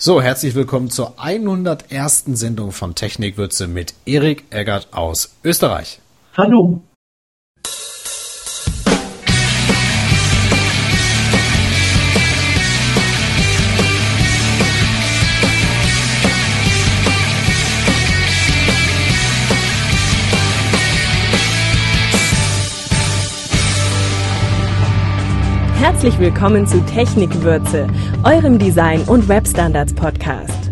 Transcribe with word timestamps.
So, 0.00 0.22
herzlich 0.22 0.54
willkommen 0.54 0.90
zur 0.90 1.14
101. 1.18 2.26
Sendung 2.34 2.70
von 2.70 2.94
Technikwürze 2.94 3.66
mit 3.66 3.94
Erik 4.06 4.44
Eggert 4.50 4.86
aus 4.92 5.34
Österreich. 5.42 6.00
Hallo. 6.36 6.82
Herzlich 25.98 26.20
willkommen 26.20 26.64
zu 26.64 26.80
Technikwürze, 26.86 27.88
eurem 28.22 28.56
Design- 28.56 29.02
und 29.08 29.26
Webstandards-Podcast. 29.26 30.70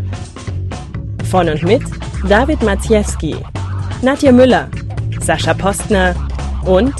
Von 1.28 1.48
und 1.48 1.64
mit 1.64 1.82
David 2.28 2.62
Maciejewski, 2.62 3.34
Nadja 4.02 4.30
Müller, 4.30 4.70
Sascha 5.18 5.52
Postner 5.52 6.14
und 6.64 6.94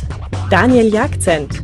Daniel 0.51 0.93
Jagzent. 0.93 1.63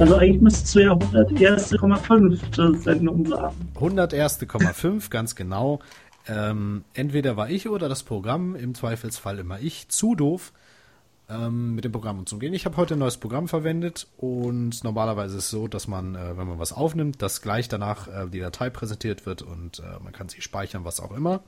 Also 0.00 0.16
eigentlich 0.16 0.42
müsstest 0.42 0.74
du 0.74 0.80
ja 0.80 0.92
101,5 0.94 2.82
Sendung 2.82 3.24
sagen. 3.24 3.54
101,5, 3.76 5.10
ganz 5.10 5.36
genau. 5.36 5.78
Ähm, 6.26 6.82
entweder 6.92 7.36
war 7.36 7.48
ich 7.50 7.68
oder 7.68 7.88
das 7.88 8.02
Programm, 8.02 8.56
im 8.56 8.74
Zweifelsfall 8.74 9.38
immer 9.38 9.60
ich, 9.60 9.88
zu 9.88 10.16
doof 10.16 10.52
ähm, 11.28 11.74
mit 11.74 11.84
dem 11.84 11.92
Programm 11.92 12.18
umzugehen. 12.18 12.54
Ich 12.54 12.64
habe 12.64 12.76
heute 12.76 12.94
ein 12.94 12.98
neues 12.98 13.16
Programm 13.16 13.48
verwendet 13.48 14.06
und 14.16 14.84
normalerweise 14.84 15.38
ist 15.38 15.44
es 15.44 15.50
so, 15.50 15.68
dass 15.68 15.88
man, 15.88 16.14
äh, 16.14 16.36
wenn 16.36 16.46
man 16.46 16.58
was 16.58 16.72
aufnimmt, 16.72 17.22
dass 17.22 17.42
gleich 17.42 17.68
danach 17.68 18.08
äh, 18.08 18.28
die 18.28 18.40
Datei 18.40 18.70
präsentiert 18.70 19.26
wird 19.26 19.42
und 19.42 19.80
äh, 19.80 20.02
man 20.02 20.12
kann 20.12 20.28
sie 20.28 20.42
speichern, 20.42 20.84
was 20.84 21.00
auch 21.00 21.12
immer. 21.12 21.42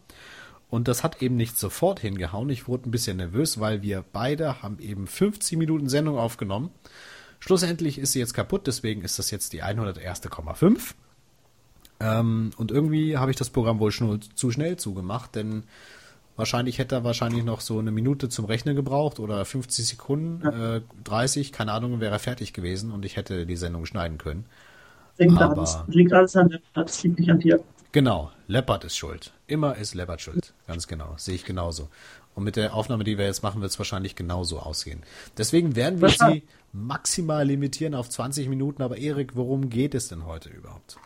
Und 0.69 0.89
das 0.89 1.05
hat 1.05 1.23
eben 1.23 1.37
nicht 1.37 1.57
sofort 1.59 2.01
hingehauen. 2.01 2.51
Ich 2.51 2.67
wurde 2.67 2.89
ein 2.89 2.91
bisschen 2.91 3.19
nervös, 3.19 3.61
weil 3.61 3.83
wir 3.83 4.05
beide 4.13 4.63
haben 4.63 4.79
eben 4.81 5.07
15 5.07 5.59
Minuten 5.59 5.89
Sendung 5.89 6.19
aufgenommen. 6.19 6.71
Schlussendlich 7.39 7.99
ist 7.99 8.13
sie 8.13 8.19
jetzt 8.19 8.35
kaputt, 8.35 8.67
deswegen 8.67 9.03
ist 9.03 9.19
das 9.19 9.31
jetzt 9.31 9.53
die 9.53 9.63
101,5. 9.63 10.95
Ähm, 12.01 12.51
und 12.57 12.71
irgendwie 12.71 13.17
habe 13.17 13.31
ich 13.31 13.37
das 13.37 13.51
Programm 13.51 13.79
wohl 13.79 13.93
schon 13.93 14.21
zu 14.35 14.51
schnell 14.51 14.77
zugemacht, 14.77 15.35
denn 15.35 15.65
Wahrscheinlich 16.37 16.79
hätte 16.79 16.97
er 16.97 17.05
wahrscheinlich 17.05 17.45
noch 17.45 17.61
so 17.61 17.79
eine 17.79 17.91
Minute 17.91 18.29
zum 18.29 18.45
Rechnen 18.45 18.77
gebraucht 18.77 19.19
oder 19.19 19.45
50 19.45 19.87
Sekunden, 19.87 20.43
ja. 20.45 20.77
äh, 20.77 20.81
30, 21.05 21.51
keine 21.53 21.73
Ahnung, 21.73 22.01
wäre 22.01 22.13
er 22.13 22.19
fertig 22.19 22.53
gewesen 22.53 22.93
und 22.93 23.05
ich 23.05 23.17
hätte 23.17 23.47
die 23.47 23.57
Sendung 23.57 23.87
schneiden 23.87 24.19
können. 24.19 24.45
Liegt, 25.19 25.41
Aber, 25.41 25.57
alles, 25.57 25.79
liegt 25.87 26.13
alles 26.13 26.37
an 26.37 26.51
Leopard, 26.51 26.89
das 26.89 27.03
liegt 27.03 27.19
nicht 27.19 27.31
an 27.31 27.41
dir. 27.41 27.61
Genau, 27.93 28.31
Leopard 28.47 28.85
ist 28.85 28.97
schuld. 28.99 29.33
Immer 29.47 29.77
ist 29.77 29.95
Leopard 29.95 30.21
schuld. 30.21 30.53
Ganz 30.67 30.87
genau, 30.87 31.15
sehe 31.17 31.35
ich 31.35 31.45
genauso. 31.45 31.89
Und 32.35 32.45
mit 32.45 32.57
der 32.57 32.75
Aufnahme, 32.75 33.05
die 33.05 33.17
wir 33.17 33.25
jetzt 33.25 33.43
machen, 33.43 33.63
wird 33.63 33.71
es 33.71 33.79
wahrscheinlich 33.79 34.15
genauso 34.15 34.59
ausgehen. 34.59 35.03
Deswegen 35.39 35.75
werden 35.75 36.03
wir 36.03 36.11
sie 36.11 36.43
maximal 36.75 37.47
limitieren 37.47 37.95
auf 37.95 38.11
20 38.11 38.51
Minuten. 38.51 38.83
Aber 38.83 38.99
Erik, 38.99 39.37
worum 39.37 39.71
geht 39.71 39.95
es 39.95 40.09
denn 40.09 40.27
heute 40.27 40.51
überhaupt? 40.51 40.99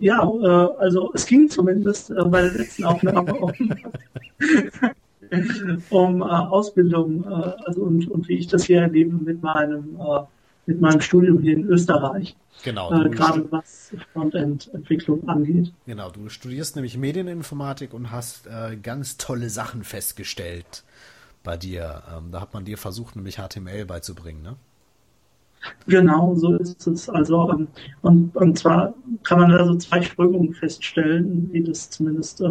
Ja, 0.00 0.22
äh, 0.22 0.68
also 0.78 1.12
es 1.14 1.26
ging 1.26 1.48
zumindest 1.48 2.10
äh, 2.10 2.24
bei 2.24 2.42
der 2.42 2.52
letzten 2.52 2.84
Aufnahme 2.84 3.34
um, 3.34 3.52
um 5.90 6.22
äh, 6.22 6.24
Ausbildung 6.24 7.24
äh, 7.24 7.52
also 7.66 7.82
und, 7.82 8.10
und 8.10 8.26
wie 8.26 8.38
ich 8.38 8.46
das 8.46 8.64
hier 8.64 8.80
erlebe 8.80 9.14
mit 9.14 9.42
meinem, 9.42 10.00
äh, 10.00 10.22
mit 10.64 10.80
meinem 10.80 11.02
Studium 11.02 11.42
hier 11.42 11.52
in 11.52 11.66
Österreich. 11.66 12.34
Genau. 12.64 12.90
Äh, 12.92 13.10
gerade 13.10 13.46
was 13.52 13.92
Frontend-Entwicklung 14.14 15.28
angeht. 15.28 15.70
Genau, 15.86 16.10
du 16.10 16.30
studierst 16.30 16.76
nämlich 16.76 16.96
Medieninformatik 16.96 17.92
und 17.92 18.10
hast 18.10 18.48
ganz 18.82 19.18
tolle 19.18 19.50
Sachen 19.50 19.84
festgestellt 19.84 20.82
bei 21.42 21.56
dir. 21.56 22.02
Ähm, 22.16 22.30
da 22.32 22.40
hat 22.40 22.54
man 22.54 22.64
dir 22.64 22.78
versucht, 22.78 23.16
nämlich 23.16 23.36
HTML 23.36 23.84
beizubringen, 23.84 24.42
ne? 24.42 24.56
Genau, 25.86 26.34
so 26.34 26.54
ist 26.56 26.86
es. 26.86 27.08
Also, 27.08 27.50
ähm, 27.50 27.68
und, 28.02 28.34
und 28.36 28.58
zwar 28.58 28.94
kann 29.22 29.40
man 29.40 29.50
da 29.50 29.64
so 29.64 29.74
zwei 29.76 30.02
Strömungen 30.02 30.54
feststellen, 30.54 31.48
wie 31.52 31.62
das 31.62 31.90
zumindest 31.90 32.40
äh, 32.40 32.50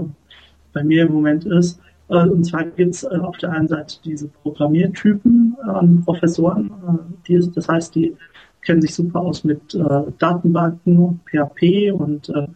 bei 0.73 0.83
mir 0.83 1.05
im 1.05 1.13
Moment 1.13 1.45
ist. 1.45 1.79
Äh, 2.09 2.27
und 2.27 2.43
zwar 2.43 2.65
gibt 2.65 2.95
es 2.95 3.03
äh, 3.03 3.17
auf 3.21 3.37
der 3.37 3.51
einen 3.51 3.67
Seite 3.67 3.97
diese 4.03 4.27
Programmiertypen 4.27 5.55
an 5.63 6.03
Professoren, 6.03 6.67
äh, 6.67 7.13
die, 7.27 7.51
das 7.53 7.67
heißt, 7.67 7.95
die 7.95 8.15
kennen 8.61 8.81
sich 8.81 8.93
super 8.93 9.21
aus 9.21 9.43
mit 9.43 9.73
äh, 9.73 10.03
Datenbanken, 10.17 11.21
PHP 11.25 11.91
und 11.93 12.29
äh, 12.29 12.47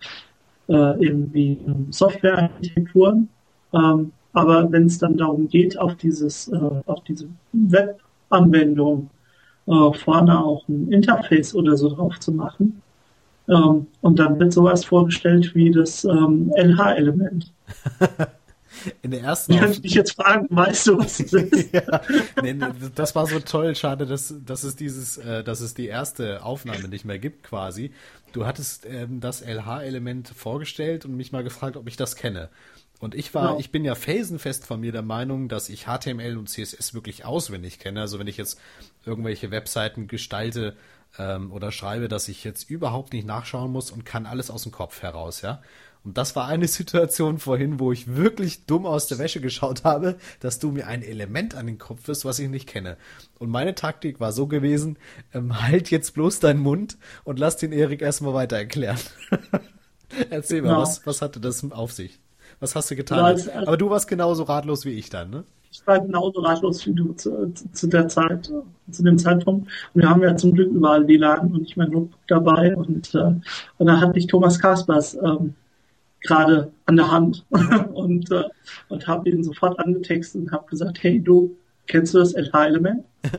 irgendwie 0.67 1.57
ähm, 1.67 1.87
Softwarearchitekturen. 1.91 3.29
Ähm, 3.73 4.11
aber 4.33 4.71
wenn 4.71 4.85
es 4.85 4.97
dann 4.97 5.17
darum 5.17 5.47
geht, 5.47 5.77
auf 5.77 5.95
dieses, 5.95 6.51
auf 6.51 7.03
diese 7.03 7.27
Webanwendung 7.51 9.09
äh, 9.67 9.93
vorne 9.93 10.43
auch 10.43 10.67
ein 10.67 10.91
Interface 10.91 11.55
oder 11.55 11.77
so 11.77 11.89
drauf 11.89 12.19
zu 12.19 12.31
machen. 12.31 12.81
Ähm, 13.47 13.87
und 14.01 14.19
dann 14.19 14.39
wird 14.39 14.53
sowas 14.53 14.85
vorgestellt 14.85 15.53
wie 15.55 15.71
das 15.71 16.03
ähm, 16.05 16.51
LH-Element. 16.55 17.51
In 19.01 19.11
der 19.11 19.21
ersten 19.21 19.53
Ich 19.53 19.59
könnte 19.59 19.81
dich 19.81 19.93
jetzt 19.93 20.15
fragen, 20.15 20.47
weißt 20.49 20.87
du, 20.87 20.97
was 20.97 21.17
das 21.17 21.33
ist? 21.33 21.73
ja, 21.73 22.01
nee, 22.41 22.53
nee, 22.53 22.65
das 22.95 23.15
war 23.15 23.27
so 23.27 23.39
toll, 23.39 23.75
schade, 23.75 24.05
dass, 24.05 24.33
dass 24.45 24.63
es 24.63 24.75
dieses, 24.75 25.17
äh, 25.17 25.43
dass 25.43 25.61
es 25.61 25.73
die 25.73 25.87
erste 25.87 26.43
Aufnahme 26.43 26.87
nicht 26.87 27.05
mehr 27.05 27.19
gibt, 27.19 27.43
quasi. 27.43 27.91
Du 28.31 28.45
hattest 28.45 28.85
ähm, 28.85 29.19
das 29.19 29.41
LH-Element 29.41 30.29
vorgestellt 30.29 31.05
und 31.05 31.15
mich 31.15 31.31
mal 31.31 31.43
gefragt, 31.43 31.77
ob 31.77 31.87
ich 31.87 31.97
das 31.97 32.15
kenne. 32.15 32.49
Und 32.99 33.15
ich 33.15 33.33
war, 33.33 33.49
genau. 33.49 33.59
ich 33.59 33.71
bin 33.71 33.83
ja 33.83 33.95
felsenfest 33.95 34.65
von 34.65 34.79
mir 34.79 34.91
der 34.91 35.01
Meinung, 35.01 35.49
dass 35.49 35.69
ich 35.69 35.85
HTML 35.85 36.37
und 36.37 36.49
CSS 36.49 36.93
wirklich 36.93 37.25
auswendig 37.25 37.79
kenne. 37.79 38.01
Also 38.01 38.17
wenn 38.17 38.27
ich 38.27 38.37
jetzt 38.37 38.59
irgendwelche 39.05 39.51
Webseiten 39.51 40.07
gestalte 40.07 40.75
ähm, 41.17 41.51
oder 41.51 41.71
schreibe, 41.71 42.07
dass 42.07 42.27
ich 42.27 42.43
jetzt 42.43 42.69
überhaupt 42.69 43.13
nicht 43.13 43.27
nachschauen 43.27 43.71
muss 43.71 43.91
und 43.91 44.05
kann 44.05 44.25
alles 44.25 44.49
aus 44.49 44.63
dem 44.63 44.71
Kopf 44.71 45.01
heraus, 45.01 45.41
ja. 45.41 45.61
Und 46.03 46.17
das 46.17 46.35
war 46.35 46.47
eine 46.47 46.67
Situation 46.67 47.39
vorhin, 47.39 47.79
wo 47.79 47.91
ich 47.91 48.15
wirklich 48.15 48.65
dumm 48.65 48.85
aus 48.85 49.07
der 49.07 49.19
Wäsche 49.19 49.41
geschaut 49.41 49.83
habe, 49.83 50.17
dass 50.39 50.59
du 50.59 50.71
mir 50.71 50.87
ein 50.87 51.01
Element 51.01 51.55
an 51.55 51.67
den 51.67 51.77
Kopf 51.77 52.07
wirst, 52.07 52.25
was 52.25 52.39
ich 52.39 52.49
nicht 52.49 52.67
kenne. 52.67 52.97
Und 53.39 53.49
meine 53.49 53.75
Taktik 53.75 54.19
war 54.19 54.31
so 54.31 54.47
gewesen, 54.47 54.97
ähm, 55.33 55.61
halt 55.61 55.91
jetzt 55.91 56.13
bloß 56.13 56.39
deinen 56.39 56.59
Mund 56.59 56.97
und 57.23 57.39
lass 57.39 57.57
den 57.57 57.71
Erik 57.71 58.01
erstmal 58.01 58.33
weiter 58.33 58.57
erklären. 58.57 58.99
Erzähl 60.29 60.61
mal, 60.61 60.69
genau. 60.69 60.81
was, 60.81 61.05
was 61.07 61.21
hatte 61.21 61.39
das 61.39 61.63
auf 61.71 61.91
sich? 61.91 62.19
Was 62.59 62.75
hast 62.75 62.91
du 62.91 62.95
getan? 62.95 63.19
Also, 63.19 63.51
Aber 63.51 63.77
du 63.77 63.89
warst 63.89 64.07
genauso 64.07 64.43
ratlos 64.43 64.85
wie 64.85 64.91
ich 64.91 65.09
dann, 65.09 65.29
ne? 65.29 65.43
Ich 65.73 65.85
war 65.87 65.99
genauso 65.99 66.41
ratlos 66.41 66.85
wie 66.85 66.93
du 66.93 67.13
zu, 67.13 67.51
zu, 67.71 67.87
der 67.87 68.07
Zeit, 68.07 68.51
zu 68.91 69.03
dem 69.03 69.17
Zeitpunkt. 69.17 69.67
Und 69.93 70.01
wir 70.01 70.07
haben 70.09 70.21
ja 70.21 70.35
zum 70.35 70.53
Glück 70.53 70.71
überall 70.71 71.07
WLAN 71.07 71.51
und 71.51 71.61
nicht 71.63 71.75
mehr 71.75 71.87
Notebook 71.87 72.19
dabei. 72.27 72.75
Und, 72.75 73.15
äh, 73.15 73.33
und 73.79 73.87
da 73.87 73.99
hatte 73.99 74.19
ich 74.19 74.27
Thomas 74.27 74.59
Kaspers 74.59 75.15
ähm, 75.15 75.55
gerade 76.21 76.71
an 76.85 76.95
der 76.95 77.11
Hand 77.11 77.43
und, 77.93 78.31
äh, 78.31 78.43
und 78.89 79.07
habe 79.07 79.27
ihn 79.27 79.43
sofort 79.43 79.79
angetextet 79.79 80.43
und 80.43 80.51
habe 80.51 80.69
gesagt, 80.69 81.01
hey 81.01 81.19
du, 81.19 81.57
kennst 81.87 82.13
du 82.13 82.19
das 82.19 82.33
LH-Element? 82.33 83.03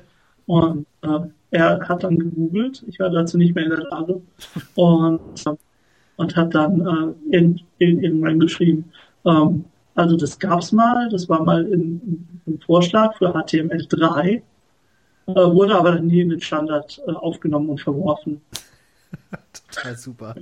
Und 0.46 0.84
äh, 1.00 1.20
er 1.52 1.88
hat 1.88 2.04
dann 2.04 2.18
gegoogelt, 2.18 2.84
ich 2.86 2.98
war 3.00 3.08
dazu 3.08 3.38
nicht 3.38 3.54
mehr 3.54 3.64
in 3.64 3.70
der 3.70 3.84
Lage 3.84 4.20
und, 4.74 5.46
äh, 5.46 5.54
und 6.16 6.36
hat 6.36 6.54
dann 6.54 7.16
äh, 7.30 7.34
in, 7.34 7.60
in, 7.78 8.02
irgendwann 8.02 8.40
geschrieben, 8.40 8.92
ähm, 9.24 9.64
also 9.94 10.16
das 10.16 10.38
gab's 10.38 10.72
mal, 10.72 11.08
das 11.08 11.28
war 11.28 11.42
mal 11.42 11.64
ein 11.64 12.60
Vorschlag 12.66 13.16
für 13.16 13.34
HTML3, 13.34 14.26
äh, 14.26 14.42
wurde 15.26 15.76
aber 15.76 16.00
nie 16.00 16.20
in 16.20 16.30
den 16.30 16.40
Standard 16.40 17.00
äh, 17.06 17.12
aufgenommen 17.12 17.70
und 17.70 17.80
verworfen. 17.80 18.40
Total 19.70 19.96
super. 19.96 20.34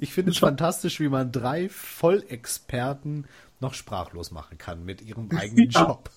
Ich 0.00 0.12
finde 0.12 0.32
es 0.32 0.38
fantastisch, 0.38 1.00
wie 1.00 1.08
man 1.08 1.32
drei 1.32 1.68
Vollexperten 1.68 3.26
noch 3.60 3.74
sprachlos 3.74 4.30
machen 4.30 4.58
kann 4.58 4.84
mit 4.84 5.02
ihrem 5.02 5.28
eigenen 5.36 5.70
ja. 5.70 5.86
Job. 5.86 6.10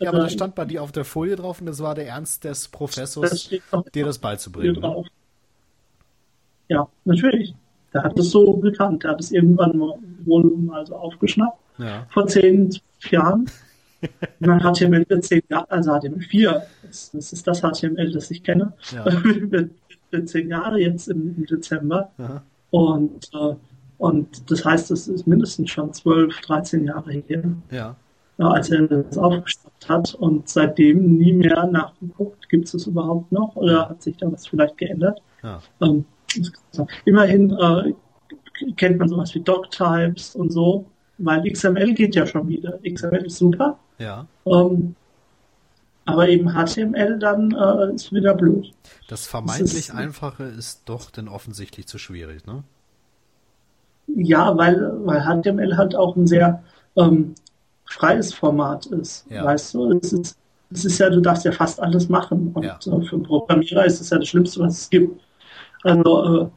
ja, 0.00 0.10
aber 0.10 0.18
das 0.18 0.34
stand 0.34 0.54
bei 0.54 0.66
dir 0.66 0.82
auf 0.82 0.92
der 0.92 1.04
Folie 1.04 1.36
drauf 1.36 1.60
und 1.60 1.66
das 1.66 1.80
war 1.80 1.94
der 1.94 2.06
Ernst 2.06 2.44
des 2.44 2.68
Professors, 2.68 3.48
das 3.50 3.90
dir 3.94 4.04
das 4.04 4.18
beizubringen. 4.18 4.82
Ja, 6.68 6.88
natürlich. 7.04 7.54
Der 7.92 8.04
hat 8.04 8.18
es 8.18 8.30
so 8.30 8.54
bekannt. 8.54 9.02
Der 9.02 9.10
hat 9.12 9.20
es 9.20 9.32
irgendwann 9.32 9.78
wohl 10.26 10.44
mal 10.44 10.86
so 10.86 10.96
aufgeschnappt. 10.96 11.58
Ja. 11.78 12.06
Vor 12.10 12.26
zehn, 12.26 12.70
Jahren. 13.10 13.46
Und 14.40 14.48
dann 14.48 14.60
HTML 14.60 15.04
für 15.06 15.20
zehn 15.20 15.42
Jahre, 15.48 15.70
also 15.70 15.92
HTML4, 15.92 16.62
das, 16.82 17.10
das, 17.12 17.32
ist 17.32 17.46
das 17.46 17.60
HTML, 17.60 18.10
das 18.10 18.30
ich 18.30 18.42
kenne, 18.42 18.72
ja. 18.92 19.04
für 20.10 20.24
zehn 20.24 20.48
Jahre 20.48 20.80
jetzt 20.80 21.08
im, 21.08 21.34
im 21.36 21.46
Dezember. 21.46 22.10
Aha. 22.18 22.42
Und, 22.70 23.30
äh, 23.32 23.54
und 23.98 24.50
das 24.50 24.64
heißt, 24.64 24.90
es 24.90 25.06
ist 25.06 25.26
mindestens 25.26 25.70
schon 25.70 25.92
zwölf, 25.92 26.40
dreizehn 26.40 26.84
Jahre 26.84 27.12
her. 27.12 27.44
Ja. 27.70 27.96
als 28.38 28.70
er 28.70 28.88
das 28.88 29.16
aufgeschnappt 29.16 29.88
hat 29.88 30.14
und 30.14 30.48
seitdem 30.48 31.18
nie 31.18 31.32
mehr 31.32 31.66
nachgeguckt, 31.66 32.48
gibt 32.48 32.66
es 32.66 32.74
es 32.74 32.86
überhaupt 32.88 33.30
noch 33.30 33.54
oder 33.54 33.88
hat 33.88 34.02
sich 34.02 34.16
da 34.16 34.32
was 34.32 34.48
vielleicht 34.48 34.78
geändert? 34.78 35.22
Ja. 35.44 35.60
Ähm, 35.80 36.04
immerhin 37.04 37.50
äh, 37.50 37.92
kennt 38.76 38.98
man 38.98 39.08
sowas 39.08 39.34
wie 39.34 39.40
Doctypes 39.40 40.34
und 40.34 40.52
so, 40.52 40.86
weil 41.18 41.50
XML 41.50 41.94
geht 41.94 42.14
ja 42.14 42.26
schon 42.26 42.48
wieder. 42.48 42.78
XML 42.84 43.26
ist 43.26 43.38
super. 43.38 43.78
Ja. 43.98 44.26
Ähm, 44.46 44.94
aber 46.04 46.28
eben 46.28 46.50
HTML 46.52 47.18
dann 47.18 47.52
äh, 47.52 47.94
ist 47.94 48.12
wieder 48.12 48.34
blöd. 48.34 48.72
Das 49.08 49.26
vermeintlich 49.26 49.74
ist, 49.74 49.94
Einfache 49.94 50.44
ist 50.44 50.82
doch 50.86 51.10
denn 51.10 51.28
offensichtlich 51.28 51.86
zu 51.86 51.98
schwierig, 51.98 52.46
ne? 52.46 52.64
Ja, 54.08 54.56
weil, 54.56 54.92
weil 55.06 55.22
HTML 55.22 55.76
halt 55.76 55.94
auch 55.94 56.16
ein 56.16 56.26
sehr 56.26 56.62
ähm, 56.96 57.34
freies 57.84 58.34
Format 58.34 58.86
ist. 58.86 59.26
Ja. 59.30 59.44
Weißt 59.44 59.74
du, 59.74 59.92
es 59.92 60.12
ist, 60.12 60.36
es 60.72 60.84
ist 60.84 60.98
ja, 60.98 61.08
du 61.08 61.20
darfst 61.20 61.44
ja 61.44 61.52
fast 61.52 61.80
alles 61.80 62.08
machen. 62.08 62.50
Und 62.52 62.64
ja. 62.64 62.78
äh, 62.84 63.02
für 63.04 63.18
Programmierer 63.18 63.84
ist 63.86 64.00
es 64.00 64.10
ja 64.10 64.18
das 64.18 64.28
Schlimmste, 64.28 64.60
was 64.60 64.80
es 64.80 64.90
gibt. 64.90 65.20
Also, 65.84 66.42
äh, 66.42 66.48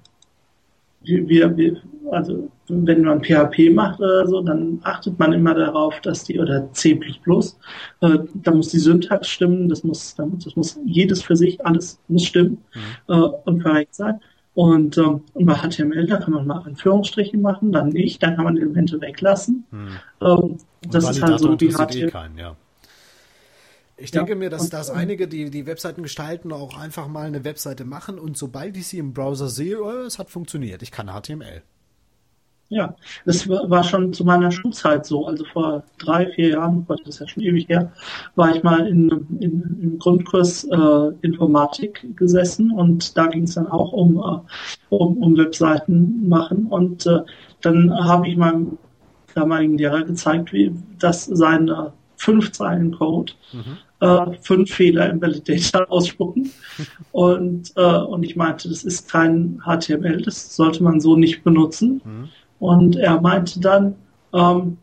wir, 1.05 1.55
wir, 1.57 1.77
also 2.11 2.49
wenn 2.67 3.03
man 3.03 3.23
PHP 3.23 3.71
macht 3.73 3.99
oder 3.99 4.27
so, 4.27 4.41
dann 4.41 4.79
achtet 4.83 5.19
man 5.19 5.33
immer 5.33 5.53
darauf, 5.53 5.99
dass 6.01 6.23
die, 6.23 6.39
oder 6.39 6.71
C++, 6.73 6.99
äh, 8.01 8.17
da 8.33 8.51
muss 8.51 8.69
die 8.69 8.79
Syntax 8.79 9.27
stimmen, 9.27 9.69
das 9.69 9.83
muss, 9.83 10.15
das 10.15 10.55
muss 10.55 10.79
jedes 10.85 11.21
für 11.21 11.35
sich, 11.35 11.65
alles 11.65 11.99
muss 12.07 12.23
stimmen 12.23 12.57
mhm. 12.73 13.13
äh, 13.13 13.27
und 13.45 13.63
korrekt 13.63 13.95
sein. 13.95 14.19
Und, 14.55 14.97
ähm, 14.97 15.21
und 15.33 15.45
bei 15.45 15.53
HTML, 15.53 16.07
da 16.07 16.15
kann 16.15 16.33
man 16.33 16.47
mal 16.47 16.59
Anführungsstriche 16.59 17.37
machen, 17.37 17.73
dann 17.73 17.89
nicht, 17.89 18.23
dann 18.23 18.37
kann 18.37 18.45
man 18.45 18.55
Elemente 18.55 19.01
weglassen. 19.01 19.65
Hm. 19.69 19.87
Ähm, 20.21 20.57
das 20.89 21.09
ist 21.09 21.21
halt 21.21 21.39
so 21.39 21.59
wie 21.59 21.69
HTML. 21.71 22.07
Eh 22.07 22.07
keinen, 22.07 22.37
ja. 22.37 22.55
Ich 23.97 24.11
denke 24.11 24.31
ja, 24.31 24.35
mir, 24.35 24.49
dass, 24.49 24.69
dass 24.69 24.89
einige, 24.89 25.27
die 25.27 25.49
die 25.49 25.65
Webseiten 25.65 26.03
gestalten, 26.03 26.51
auch 26.51 26.77
einfach 26.77 27.07
mal 27.07 27.27
eine 27.27 27.45
Webseite 27.45 27.85
machen 27.85 28.19
und 28.19 28.37
sobald 28.37 28.75
ich 28.75 28.87
sie 28.87 28.97
im 28.97 29.13
Browser 29.13 29.47
sehe, 29.47 29.81
oh, 29.81 30.05
es 30.05 30.19
hat 30.19 30.29
funktioniert. 30.29 30.81
Ich 30.81 30.91
kann 30.91 31.07
HTML. 31.07 31.63
Ja, 32.69 32.95
das 33.25 33.47
war 33.47 33.83
schon 33.83 34.11
zu 34.11 34.25
meiner 34.25 34.51
Schulzeit 34.51 35.05
so. 35.05 35.27
Also 35.27 35.45
vor 35.45 35.83
drei, 35.99 36.25
vier 36.31 36.49
Jahren, 36.49 36.85
das 36.87 36.99
ist 37.05 37.19
ja 37.19 37.27
schon 37.27 37.43
ewig 37.43 37.69
her, 37.69 37.91
war 38.35 38.55
ich 38.55 38.63
mal 38.63 38.87
in, 38.87 39.09
in, 39.39 39.77
im 39.81 39.99
Grundkurs 39.99 40.63
äh, 40.63 41.11
Informatik 41.21 42.17
gesessen 42.17 42.71
und 42.71 43.15
da 43.15 43.27
ging 43.27 43.43
es 43.43 43.53
dann 43.53 43.67
auch 43.67 43.93
um, 43.93 44.17
äh, 44.17 44.95
um, 44.95 45.17
um 45.17 45.37
Webseiten 45.37 46.27
machen. 46.27 46.65
Und 46.65 47.05
äh, 47.05 47.19
dann 47.61 47.93
habe 47.93 48.27
ich 48.27 48.35
meinem 48.35 48.79
damaligen 49.35 49.77
Lehrer 49.77 50.03
gezeigt, 50.03 50.51
wie 50.51 50.73
das 50.97 51.25
sein 51.25 51.69
äh, 51.69 51.91
fünf 52.17 52.51
Zeilen 52.51 52.97
Code, 52.97 53.33
mhm. 53.53 53.77
Äh, 53.99 54.25
fünf 54.41 54.71
Fehler 54.71 55.09
im 55.09 55.21
Validator 55.21 55.89
ausspucken. 55.91 56.51
und, 57.11 57.73
äh, 57.75 57.97
und 57.97 58.23
ich 58.23 58.35
meinte, 58.35 58.69
das 58.69 58.83
ist 58.83 59.09
kein 59.09 59.61
HTML, 59.65 60.21
das 60.21 60.55
sollte 60.55 60.83
man 60.83 60.99
so 60.99 61.15
nicht 61.15 61.43
benutzen. 61.43 62.01
Mhm. 62.03 62.29
Und 62.59 62.95
er 62.95 63.19
meinte 63.21 63.59
dann, 63.59 63.95
ähm, 64.33 64.77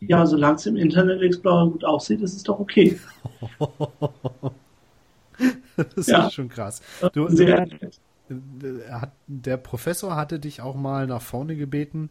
ja, 0.00 0.26
solange 0.26 0.56
es 0.56 0.66
im 0.66 0.76
Internet 0.76 1.22
Explorer 1.22 1.70
gut 1.70 1.84
aussieht, 1.84 2.20
ist 2.20 2.36
es 2.36 2.42
doch 2.42 2.60
okay. 2.60 2.98
das 5.76 5.94
ist 5.96 6.08
ja. 6.08 6.30
schon 6.30 6.48
krass. 6.48 6.80
Du, 7.12 7.28
Sehr 7.28 7.66
hat, 8.90 9.12
der 9.26 9.56
Professor 9.56 10.14
hatte 10.14 10.38
dich 10.38 10.60
auch 10.60 10.76
mal 10.76 11.06
nach 11.06 11.22
vorne 11.22 11.56
gebeten, 11.56 12.10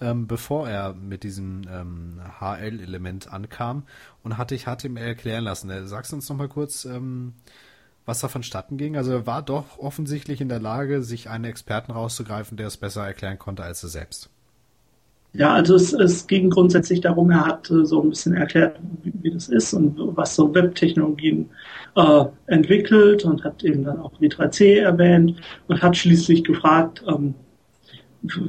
ähm, 0.00 0.26
bevor 0.26 0.68
er 0.68 0.94
mit 0.94 1.22
diesem 1.22 1.62
ähm, 1.70 2.20
HL-Element 2.40 3.32
ankam 3.32 3.84
und 4.22 4.36
hatte 4.36 4.54
ich 4.54 4.64
HTML 4.64 4.98
erklären 4.98 5.44
lassen. 5.44 5.70
Äh, 5.70 5.86
sagst 5.86 6.12
du 6.12 6.16
uns 6.16 6.28
noch 6.28 6.36
mal 6.36 6.48
kurz, 6.48 6.84
ähm, 6.84 7.34
was 8.04 8.20
da 8.20 8.28
vonstatten 8.28 8.76
ging? 8.76 8.96
Also 8.96 9.12
er 9.12 9.26
war 9.26 9.42
doch 9.42 9.78
offensichtlich 9.78 10.40
in 10.40 10.48
der 10.48 10.60
Lage, 10.60 11.02
sich 11.02 11.28
einen 11.28 11.44
Experten 11.44 11.92
rauszugreifen, 11.92 12.56
der 12.56 12.68
es 12.68 12.76
besser 12.76 13.06
erklären 13.06 13.38
konnte 13.38 13.62
als 13.62 13.82
er 13.82 13.88
selbst. 13.88 14.30
Ja, 15.32 15.52
also 15.52 15.74
es, 15.74 15.92
es 15.92 16.26
ging 16.26 16.48
grundsätzlich 16.48 17.02
darum, 17.02 17.30
er 17.30 17.44
hat 17.44 17.70
äh, 17.70 17.84
so 17.84 18.02
ein 18.02 18.10
bisschen 18.10 18.34
erklärt, 18.34 18.78
wie, 19.02 19.12
wie, 19.22 19.30
das 19.30 19.48
ist 19.48 19.74
und 19.74 19.96
was 20.16 20.34
so 20.34 20.54
Webtechnologien 20.54 21.50
äh, 21.94 22.24
entwickelt 22.46 23.24
und 23.24 23.44
hat 23.44 23.62
eben 23.62 23.84
dann 23.84 23.98
auch 23.98 24.12
W3C 24.18 24.80
erwähnt 24.80 25.36
und 25.68 25.82
hat 25.82 25.96
schließlich 25.96 26.44
gefragt, 26.44 27.02
ähm, 27.06 27.34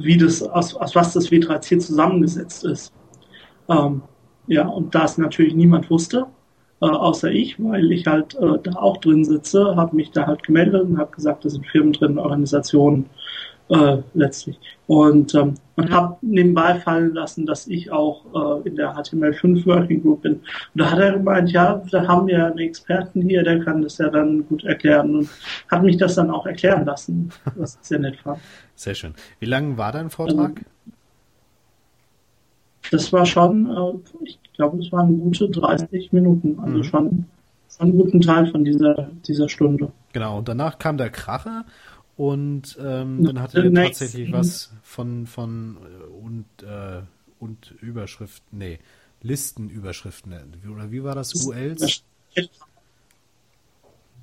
wie 0.02 0.16
das, 0.16 0.42
aus, 0.42 0.74
aus 0.74 0.94
was 0.94 1.12
das 1.12 1.30
W3C 1.30 1.78
zusammengesetzt 1.78 2.64
ist. 2.64 2.92
Ähm, 3.68 4.02
ja, 4.46 4.66
und 4.66 4.94
da 4.94 5.04
es 5.04 5.18
natürlich 5.18 5.54
niemand 5.54 5.90
wusste, 5.90 6.26
äh, 6.80 6.86
außer 6.86 7.30
ich, 7.30 7.62
weil 7.62 7.90
ich 7.92 8.06
halt 8.06 8.34
äh, 8.36 8.58
da 8.62 8.72
auch 8.76 8.96
drin 8.98 9.24
sitze, 9.24 9.76
habe 9.76 9.96
mich 9.96 10.10
da 10.10 10.26
halt 10.26 10.42
gemeldet 10.42 10.82
und 10.82 10.98
habe 10.98 11.10
gesagt, 11.10 11.44
da 11.44 11.50
sind 11.50 11.66
Firmen 11.66 11.92
drin, 11.92 12.18
Organisationen 12.18 13.06
äh, 13.68 13.98
letztlich. 14.14 14.58
Und, 14.86 15.34
ähm, 15.34 15.54
und 15.76 15.90
habe 15.90 16.16
nebenbei 16.22 16.80
fallen 16.80 17.14
lassen, 17.14 17.46
dass 17.46 17.66
ich 17.66 17.90
auch 17.90 18.62
äh, 18.64 18.68
in 18.68 18.76
der 18.76 18.94
HTML5 18.94 19.66
Working 19.66 20.02
Group 20.02 20.22
bin. 20.22 20.34
Und 20.34 20.42
da 20.74 20.90
hat 20.90 20.98
er 20.98 21.12
gemeint, 21.12 21.50
ja, 21.52 21.82
da 21.90 22.06
haben 22.06 22.26
wir 22.26 22.46
einen 22.46 22.58
Experten 22.58 23.22
hier, 23.22 23.42
der 23.42 23.62
kann 23.62 23.82
das 23.82 23.98
ja 23.98 24.08
dann 24.08 24.46
gut 24.48 24.64
erklären 24.64 25.16
und 25.16 25.28
hat 25.70 25.82
mich 25.82 25.96
das 25.98 26.14
dann 26.14 26.30
auch 26.30 26.46
erklären 26.46 26.84
lassen, 26.84 27.30
was 27.56 27.78
sehr 27.82 27.98
nett 27.98 28.24
war. 28.24 28.40
Sehr 28.74 28.94
schön. 28.94 29.14
Wie 29.40 29.46
lang 29.46 29.76
war 29.76 29.92
dein 29.92 30.10
Vortrag? 30.10 30.58
Ähm, 30.58 30.92
das 32.90 33.12
war 33.12 33.26
schon, 33.26 33.66
äh, 33.66 34.24
ich 34.24 34.38
glaube, 34.54 34.78
es 34.78 34.90
waren 34.90 35.20
gute 35.20 35.48
30 35.50 36.12
Minuten, 36.12 36.58
also 36.60 36.78
mhm. 36.78 36.84
schon, 36.84 37.26
schon 37.76 37.88
einen 37.88 37.98
guten 37.98 38.20
Teil 38.20 38.46
von 38.46 38.64
dieser, 38.64 39.10
dieser 39.26 39.48
Stunde. 39.48 39.92
Genau, 40.12 40.38
und 40.38 40.48
danach 40.48 40.78
kam 40.78 40.96
der 40.96 41.10
Kracher 41.10 41.64
und 42.18 42.76
ähm, 42.80 43.22
dann 43.22 43.40
hatte 43.40 43.62
er 43.62 43.72
tatsächlich 43.72 44.32
was 44.32 44.72
von, 44.82 45.28
von 45.28 45.76
äh, 45.76 46.04
und, 46.04 46.46
äh, 46.64 47.02
und 47.38 47.70
Überschrift, 47.80 48.42
nee, 48.50 48.80
Listenüberschriften. 49.22 50.34
Oder 50.68 50.90
wie 50.90 51.04
war 51.04 51.14
das? 51.14 51.46
ULs? 51.46 52.02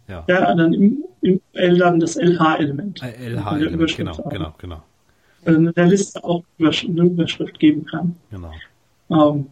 Ja. 0.10 0.26
ja, 0.28 0.56
dann 0.56 0.74
im, 0.74 1.06
im 1.22 1.40
L 1.54 1.78
dann 1.78 2.02
das 2.02 2.18
LH-Element. 2.18 3.02
Äh, 3.02 3.30
LH-Element, 3.30 3.96
genau, 3.96 4.12
auch. 4.12 4.30
genau, 4.30 4.54
genau. 4.58 4.84
Also 5.46 5.72
der 5.72 5.86
Liste 5.86 6.22
auch 6.22 6.44
eine 6.60 7.04
Überschrift 7.04 7.58
geben 7.60 7.86
kann. 7.86 8.18
Genau. 8.30 8.52
Ähm, 9.10 9.48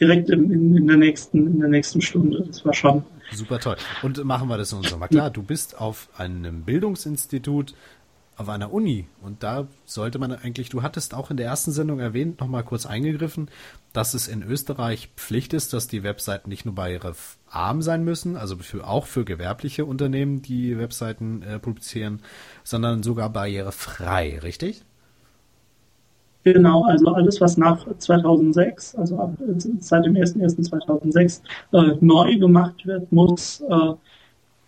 direkt 0.00 0.30
in, 0.30 0.76
in, 0.76 0.86
der 0.86 0.96
nächsten, 0.96 1.46
in 1.46 1.60
der 1.60 1.68
nächsten 1.68 2.00
Stunde. 2.00 2.44
Das 2.46 2.64
war 2.64 2.74
schon. 2.74 3.04
Super 3.32 3.58
toll. 3.58 3.76
Und 4.02 4.22
machen 4.24 4.48
wir 4.48 4.58
das 4.58 4.72
in 4.72 4.78
unserem. 4.78 5.00
Klar, 5.08 5.30
du 5.30 5.42
bist 5.42 5.80
auf 5.80 6.08
einem 6.16 6.62
Bildungsinstitut, 6.62 7.74
auf 8.36 8.50
einer 8.50 8.72
Uni 8.72 9.06
und 9.22 9.42
da 9.42 9.66
sollte 9.86 10.18
man 10.18 10.30
eigentlich, 10.30 10.68
du 10.68 10.82
hattest 10.82 11.14
auch 11.14 11.30
in 11.30 11.38
der 11.38 11.46
ersten 11.46 11.72
Sendung 11.72 12.00
erwähnt, 12.00 12.38
nochmal 12.38 12.64
kurz 12.64 12.84
eingegriffen, 12.84 13.48
dass 13.94 14.12
es 14.12 14.28
in 14.28 14.42
Österreich 14.42 15.08
Pflicht 15.16 15.54
ist, 15.54 15.72
dass 15.72 15.88
die 15.88 16.02
Webseiten 16.02 16.50
nicht 16.50 16.66
nur 16.66 16.74
barrierearm 16.74 17.80
sein 17.80 18.04
müssen, 18.04 18.36
also 18.36 18.58
für, 18.58 18.86
auch 18.86 19.06
für 19.06 19.24
gewerbliche 19.24 19.86
Unternehmen, 19.86 20.42
die 20.42 20.78
Webseiten 20.78 21.42
äh, 21.42 21.58
publizieren, 21.58 22.20
sondern 22.62 23.02
sogar 23.02 23.30
barrierefrei, 23.30 24.38
richtig? 24.42 24.84
Genau, 26.46 26.84
also 26.84 27.08
alles, 27.08 27.40
was 27.40 27.56
nach 27.56 27.84
2006, 27.98 28.94
also 28.94 29.34
seit 29.80 30.04
dem 30.04 30.14
01.01.2006 30.14 31.40
äh, 31.72 31.96
neu 32.00 32.38
gemacht 32.38 32.86
wird, 32.86 33.10
muss 33.10 33.62
äh, 33.62 33.94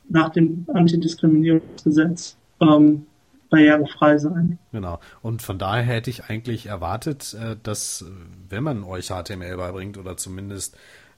nach 0.08 0.30
dem 0.30 0.66
Antidiskriminierungsgesetz 0.74 2.36
ähm, 2.60 3.06
barrierefrei 3.48 4.18
sein. 4.18 4.58
Genau. 4.72 4.98
Und 5.22 5.40
von 5.40 5.60
daher 5.60 5.84
hätte 5.84 6.10
ich 6.10 6.24
eigentlich 6.24 6.66
erwartet, 6.66 7.36
äh, 7.40 7.54
dass 7.62 8.04
wenn 8.48 8.64
man 8.64 8.82
euch 8.82 9.10
HTML 9.10 9.56
beibringt 9.56 9.98
oder 9.98 10.16
zumindest 10.16 10.76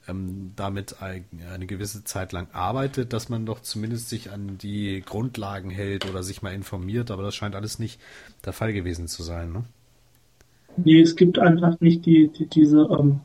ähm, 0.09 0.53
damit 0.57 0.97
eine 1.01 1.67
gewisse 1.67 2.05
Zeit 2.05 2.33
lang 2.33 2.49
arbeitet, 2.53 3.15
dass 3.15 3.31
man 3.31 3.47
doch 3.47 3.61
zumindest 3.61 4.11
sich 4.11 4.31
an 4.31 4.59
die 4.59 5.03
Grundlagen 5.07 5.71
hält 5.71 6.07
oder 6.07 6.23
sich 6.23 6.43
mal 6.43 6.53
informiert. 6.53 7.11
Aber 7.11 7.23
das 7.23 7.35
scheint 7.35 7.55
alles 7.55 7.79
nicht 7.79 7.99
der 8.45 8.53
Fall 8.53 8.75
gewesen 8.75 9.09
zu 9.09 9.23
sein. 9.23 9.53
Ne? 9.53 9.65
Nee, 10.77 11.01
es 11.01 11.17
gibt 11.17 11.39
einfach 11.39 11.79
nicht 11.81 12.07
die, 12.07 12.29
die 12.29 12.47
diese, 12.47 12.89
ähm, 12.91 13.21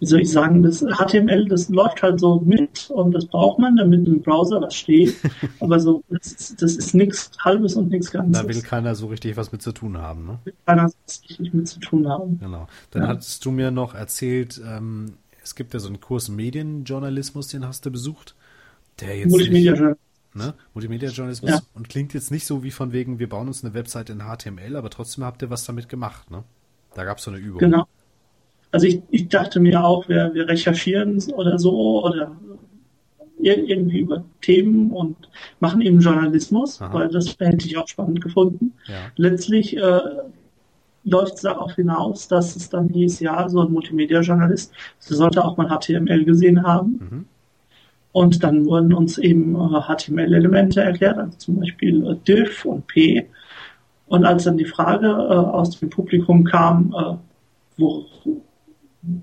wie 0.00 0.06
soll 0.06 0.20
ich 0.20 0.30
sagen, 0.30 0.62
das 0.62 0.80
HTML, 0.80 1.46
das 1.46 1.68
läuft 1.68 2.02
halt 2.02 2.20
so 2.20 2.40
mit 2.40 2.90
und 2.90 3.12
das 3.12 3.26
braucht 3.26 3.58
man, 3.58 3.76
damit 3.76 4.06
im 4.06 4.22
Browser 4.22 4.60
was 4.60 4.74
steht. 4.74 5.14
Aber 5.60 5.78
so, 5.78 6.02
das 6.08 6.32
ist, 6.32 6.62
das 6.62 6.76
ist 6.76 6.94
nichts 6.94 7.30
Halbes 7.40 7.74
und 7.74 7.90
nichts 7.90 8.10
Ganzes. 8.10 8.42
Da 8.42 8.48
will 8.48 8.62
keiner 8.62 8.94
so 8.94 9.06
richtig 9.06 9.36
was 9.36 9.52
mit 9.52 9.62
zu 9.62 9.72
tun 9.72 9.98
haben, 9.98 10.26
ne? 10.26 10.38
Will 10.44 10.54
keiner 10.66 10.88
so 10.88 10.96
richtig 11.06 11.52
mit 11.52 11.68
zu 11.68 11.80
tun 11.80 12.08
haben. 12.08 12.38
Genau. 12.38 12.66
Dann 12.90 13.02
ja. 13.02 13.08
hattest 13.08 13.44
du 13.44 13.50
mir 13.50 13.70
noch 13.70 13.94
erzählt, 13.94 14.60
ähm, 14.66 15.14
es 15.42 15.54
gibt 15.54 15.74
ja 15.74 15.80
so 15.80 15.88
einen 15.88 16.00
Kurs 16.00 16.28
Medienjournalismus, 16.28 17.48
den 17.48 17.66
hast 17.66 17.84
du 17.86 17.90
besucht. 17.90 18.34
Der 19.00 19.16
jetzt 19.16 19.30
Multimedia 19.30 19.96
Ne? 20.32 20.54
Multimedia-Journalismus 20.74 21.50
ja. 21.50 21.60
und 21.74 21.88
klingt 21.88 22.14
jetzt 22.14 22.30
nicht 22.30 22.46
so 22.46 22.62
wie 22.62 22.70
von 22.70 22.92
wegen, 22.92 23.18
wir 23.18 23.28
bauen 23.28 23.48
uns 23.48 23.64
eine 23.64 23.74
Website 23.74 24.10
in 24.10 24.20
HTML, 24.20 24.76
aber 24.76 24.88
trotzdem 24.88 25.24
habt 25.24 25.42
ihr 25.42 25.50
was 25.50 25.64
damit 25.64 25.88
gemacht, 25.88 26.30
ne? 26.30 26.44
Da 26.94 27.04
gab 27.04 27.18
es 27.18 27.24
so 27.24 27.30
eine 27.30 27.40
Übung. 27.40 27.58
Genau. 27.58 27.86
Also 28.72 28.86
ich, 28.86 29.02
ich 29.10 29.28
dachte 29.28 29.60
mir 29.60 29.84
auch, 29.84 30.08
wir, 30.08 30.32
wir 30.32 30.48
recherchieren 30.48 31.22
oder 31.32 31.58
so 31.58 32.04
oder 32.04 32.36
irgendwie 33.42 34.00
über 34.00 34.24
Themen 34.42 34.90
und 34.90 35.16
machen 35.60 35.80
eben 35.80 36.00
Journalismus, 36.00 36.80
Aha. 36.80 36.92
weil 36.92 37.08
das 37.08 37.36
hätte 37.38 37.66
ich 37.66 37.76
auch 37.78 37.88
spannend 37.88 38.20
gefunden. 38.20 38.74
Ja. 38.86 38.94
Letztlich 39.16 39.76
äh, 39.76 40.00
läuft 41.04 41.34
es 41.36 41.40
darauf 41.42 41.74
hinaus, 41.74 42.28
dass 42.28 42.56
es 42.56 42.68
dann 42.68 42.88
hieß, 42.88 43.20
ja, 43.20 43.48
so 43.48 43.60
ein 43.60 43.72
Multimedia-Journalist, 43.72 44.72
der 45.08 45.16
sollte 45.16 45.44
auch 45.44 45.56
mal 45.56 45.68
HTML 45.68 46.24
gesehen 46.24 46.62
haben. 46.62 47.00
Mhm. 47.10 47.24
Und 48.12 48.42
dann 48.42 48.66
wurden 48.66 48.92
uns 48.92 49.18
eben 49.18 49.54
äh, 49.54 49.80
HTML-Elemente 49.80 50.82
erklärt, 50.82 51.18
also 51.18 51.38
zum 51.38 51.60
Beispiel 51.60 52.06
äh, 52.06 52.16
div 52.26 52.64
und 52.64 52.86
p. 52.86 53.28
Und 54.10 54.24
als 54.24 54.42
dann 54.42 54.58
die 54.58 54.64
Frage 54.64 55.06
äh, 55.06 55.10
aus 55.12 55.78
dem 55.78 55.88
Publikum 55.88 56.42
kam, 56.42 56.92
äh, 56.98 57.14
wo, 57.78 58.06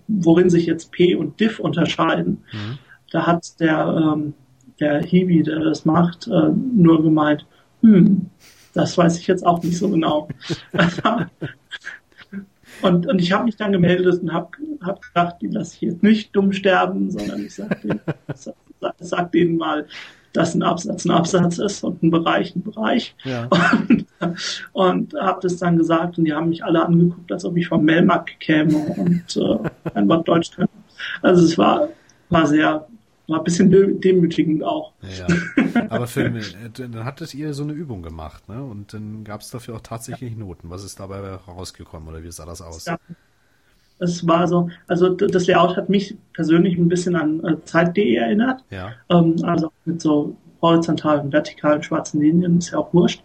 worin 0.08 0.50
sich 0.50 0.66
jetzt 0.66 0.94
p 0.94 1.14
und 1.14 1.42
div 1.42 1.60
unterscheiden, 1.60 2.46
mhm. 2.54 2.78
da 3.12 3.28
hat 3.28 3.60
der, 3.60 4.14
ähm, 4.16 4.34
der 4.80 5.02
Hiwi, 5.02 5.44
der 5.44 5.60
das 5.60 5.84
macht, 5.84 6.28
äh, 6.28 6.52
nur 6.74 7.04
gemeint, 7.04 7.46
hm, 7.82 8.30
das 8.74 8.98
weiß 8.98 9.20
ich 9.20 9.28
jetzt 9.28 9.46
auch 9.46 9.62
nicht 9.62 9.78
so 9.78 9.90
genau. 9.90 10.30
und, 12.82 13.08
und 13.08 13.20
ich 13.20 13.34
habe 13.34 13.44
mich 13.44 13.58
dann 13.58 13.74
gemeldet 13.74 14.22
und 14.22 14.32
habe 14.32 14.52
hab 14.80 15.02
gedacht, 15.02 15.36
die 15.42 15.48
lasse 15.48 15.76
ich 15.76 15.82
jetzt 15.82 16.02
nicht 16.02 16.34
dumm 16.34 16.54
sterben, 16.54 17.12
sondern 17.12 17.44
ich 17.44 17.56
sage 17.56 17.76
denen, 17.84 18.00
sag, 18.34 18.56
sag 19.00 19.34
denen 19.34 19.58
mal, 19.58 19.86
dass 20.32 20.56
ein 20.56 20.64
Absatz 20.64 21.04
ein 21.04 21.12
Absatz 21.12 21.58
ist 21.58 21.84
und 21.84 22.04
ein 22.04 22.12
Bereich 22.12 22.56
ein 22.56 22.64
Bereich. 22.64 23.16
Ja. 23.26 23.50
Und, 23.90 23.97
und 24.74 25.14
habe 25.14 25.40
das 25.42 25.58
dann 25.58 25.78
gesagt 25.78 26.18
und 26.18 26.26
die 26.26 26.34
haben 26.34 26.50
mich 26.50 26.64
alle 26.64 26.86
angeguckt, 26.86 27.32
als 27.32 27.46
ob 27.46 27.58
ich 27.58 27.68
vom 27.68 27.84
Melmark 27.84 28.40
käme 28.40 28.76
und 28.76 29.38
äh, 29.38 29.90
ein 29.94 30.08
Wort 30.10 30.28
Deutsch 30.28 30.52
könnte. 30.52 30.72
Also 31.22 31.46
es 31.46 31.58
war, 31.58 31.90
war 32.30 32.48
sehr, 32.48 32.88
war 33.28 33.40
ein 33.40 33.44
bisschen 33.44 33.70
demütigend 33.70 34.64
auch. 34.64 34.94
Ja, 35.02 35.28
aber 35.90 36.08
für, 36.08 36.30
dann 36.30 37.06
hattet 37.06 37.34
ihr 37.34 37.54
so 37.54 37.64
eine 37.64 37.74
Übung 37.74 38.02
gemacht, 38.02 38.48
ne? 38.50 38.64
Und 38.64 38.94
dann 38.94 39.24
gab 39.24 39.42
es 39.42 39.50
dafür 39.50 39.76
auch 39.76 39.82
tatsächlich 39.82 40.32
ja. 40.32 40.38
Noten. 40.38 40.70
Was 40.70 40.84
ist 40.84 41.00
dabei 41.00 41.20
rausgekommen 41.20 42.08
oder 42.08 42.24
wie 42.24 42.32
sah 42.32 42.46
das 42.46 42.62
aus? 42.62 42.86
Ja. 42.86 42.98
Es 44.00 44.28
war 44.28 44.48
so, 44.48 44.70
also 44.86 45.10
das 45.10 45.48
Layout 45.48 45.76
hat 45.76 45.90
mich 45.90 46.16
persönlich 46.34 46.78
ein 46.78 46.88
bisschen 46.88 47.16
an 47.16 47.44
äh, 47.44 47.64
Zeit.de 47.66 48.14
erinnert. 48.14 48.64
Ja. 48.70 48.94
Ähm, 49.10 49.36
also 49.44 49.72
mit 49.86 50.02
so 50.02 50.38
horizontalen, 50.62 51.32
vertikalen 51.32 51.84
schwarzen 51.84 52.22
Linien, 52.22 52.58
ist 52.58 52.72
ja 52.72 52.80
auch 52.80 52.94
wurscht. 52.94 53.24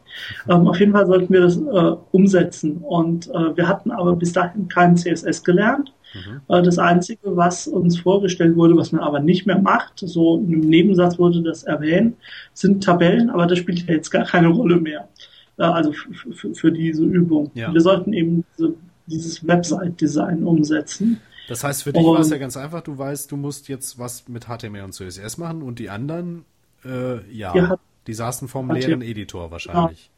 Ähm, 0.48 0.68
auf 0.68 0.78
jeden 0.78 0.92
Fall 0.92 1.06
sollten 1.06 1.32
wir 1.32 1.40
das 1.40 1.56
äh, 1.56 1.96
umsetzen. 2.10 2.78
Und 2.78 3.28
äh, 3.30 3.56
wir 3.56 3.68
hatten 3.68 3.90
aber 3.90 4.16
bis 4.16 4.32
dahin 4.32 4.68
keinen 4.68 4.96
CSS 4.96 5.44
gelernt. 5.44 5.92
Mhm. 6.14 6.40
Äh, 6.48 6.62
das 6.62 6.78
Einzige, 6.78 7.36
was 7.36 7.66
uns 7.66 7.98
vorgestellt 7.98 8.56
wurde, 8.56 8.76
was 8.76 8.92
man 8.92 9.00
aber 9.00 9.20
nicht 9.20 9.46
mehr 9.46 9.58
macht, 9.58 9.98
so 9.98 10.38
in 10.38 10.46
einem 10.46 10.60
Nebensatz 10.60 11.18
wurde 11.18 11.42
das 11.42 11.62
erwähnt, 11.64 12.16
sind 12.52 12.84
Tabellen, 12.84 13.30
aber 13.30 13.46
das 13.46 13.58
spielt 13.58 13.86
ja 13.86 13.94
jetzt 13.94 14.10
gar 14.10 14.24
keine 14.24 14.48
Rolle 14.48 14.76
mehr. 14.76 15.08
Äh, 15.58 15.62
also 15.64 15.92
für 15.92 16.72
diese 16.72 17.04
Übung. 17.04 17.50
Ja. 17.54 17.72
Wir 17.72 17.80
sollten 17.80 18.12
eben 18.12 18.44
diese, 18.56 18.74
dieses 19.06 19.46
Website-Design 19.46 20.42
umsetzen. 20.44 21.20
Das 21.48 21.64
heißt, 21.64 21.82
für 21.82 21.92
dich 21.92 22.04
war 22.04 22.20
es 22.20 22.30
ja 22.30 22.38
ganz 22.38 22.56
einfach, 22.56 22.82
du 22.82 22.96
weißt, 22.96 23.30
du 23.30 23.36
musst 23.36 23.68
jetzt 23.68 23.98
was 23.98 24.28
mit 24.28 24.46
HTML 24.46 24.82
und 24.82 24.94
CSS 24.94 25.38
machen 25.38 25.62
und 25.62 25.78
die 25.78 25.90
anderen, 25.90 26.44
äh, 26.84 27.30
ja, 27.32 27.54
hat, 27.68 27.80
die 28.06 28.14
saßen 28.14 28.48
vorm 28.48 28.70
leeren 28.70 29.02
Editor 29.02 29.50
wahrscheinlich. 29.50 30.06
Ja. 30.06 30.12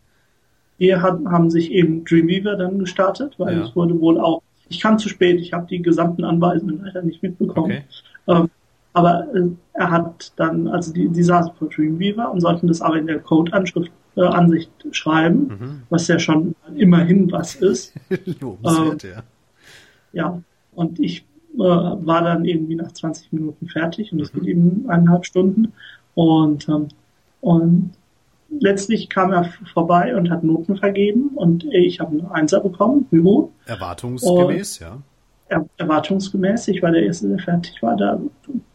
Hier 0.77 1.03
haben 1.03 1.51
sich 1.51 1.71
eben 1.71 2.05
Dreamweaver 2.05 2.57
dann 2.57 2.81
gestartet, 2.81 3.35
weil 3.39 3.57
ja. 3.57 3.65
es 3.65 3.77
wurde 3.77 4.01
wohl 4.01 4.21
auch 4.21 4.43
ich 4.69 4.81
kam 4.81 4.99
zu 4.99 5.09
spät, 5.09 5.41
ich 5.41 5.53
habe 5.53 5.67
die 5.67 5.83
gesamten 5.83 6.25
Anweisungen 6.25 6.81
leider 6.85 7.03
nicht 7.03 7.23
mitbekommen. 7.23 7.83
Okay. 8.27 8.43
Ähm, 8.43 8.51
aber 8.93 9.27
äh, 9.35 9.49
er 9.73 9.91
hat 9.91 10.33
dann, 10.37 10.69
also 10.69 10.93
die, 10.93 11.09
die 11.09 11.23
saßen 11.23 11.53
vor 11.55 11.69
Dreamweaver 11.69 12.31
und 12.31 12.41
sollten 12.41 12.69
das 12.69 12.81
aber 12.81 12.97
in 12.97 13.07
der 13.07 13.19
Code-Anschrift 13.19 13.91
äh, 14.17 14.23
Ansicht 14.23 14.71
schreiben, 14.93 15.49
mhm. 15.49 15.83
was 15.91 16.07
ja 16.09 16.19
schon 16.19 16.55
immerhin 16.77 17.31
was 17.33 17.57
ist. 17.57 17.95
Lobenswert, 18.41 19.05
ähm, 19.05 19.11
ja. 19.11 19.23
Ja, 20.13 20.43
und 20.75 21.01
ich 21.01 21.27
äh, 21.55 21.59
war 21.59 22.23
dann 22.23 22.45
irgendwie 22.45 22.77
nach 22.77 22.93
20 22.93 23.33
Minuten 23.33 23.67
fertig 23.67 24.13
und 24.13 24.21
das 24.21 24.33
mhm. 24.33 24.39
geht 24.39 24.49
eben 24.49 24.85
eineinhalb 24.89 25.27
Stunden. 25.27 25.73
Und, 26.15 26.69
ähm, 26.69 26.89
und 27.41 27.93
letztlich 28.61 29.09
kam 29.09 29.33
er 29.33 29.53
vorbei 29.73 30.17
und 30.17 30.31
hat 30.31 30.45
Noten 30.45 30.77
vergeben 30.77 31.31
und 31.35 31.65
ich 31.73 32.01
habe 32.01 32.19
eine 32.19 32.31
Einser 32.31 32.61
bekommen, 32.61 33.05
Büro. 33.05 33.53
Erwartungsgemäß, 33.67 34.81
und, 34.81 34.87
ja. 34.87 35.03
Er, 35.49 35.67
erwartungsgemäß, 35.77 36.69
ich 36.69 36.83
war 36.83 36.91
der 36.91 37.05
Erste, 37.05 37.29
der 37.29 37.39
fertig 37.39 37.83
war, 37.83 37.97
da 37.97 38.21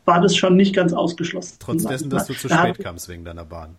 war 0.05 0.21
das 0.21 0.35
schon 0.35 0.55
nicht 0.55 0.75
ganz 0.75 0.93
ausgeschlossen. 0.93 1.57
Trotz 1.59 1.85
dessen, 1.85 2.09
dass 2.09 2.27
du 2.27 2.33
zu 2.33 2.47
da 2.47 2.67
spät 2.67 2.79
kamst 2.79 3.09
wegen 3.09 3.25
deiner 3.25 3.45
Bahn. 3.45 3.75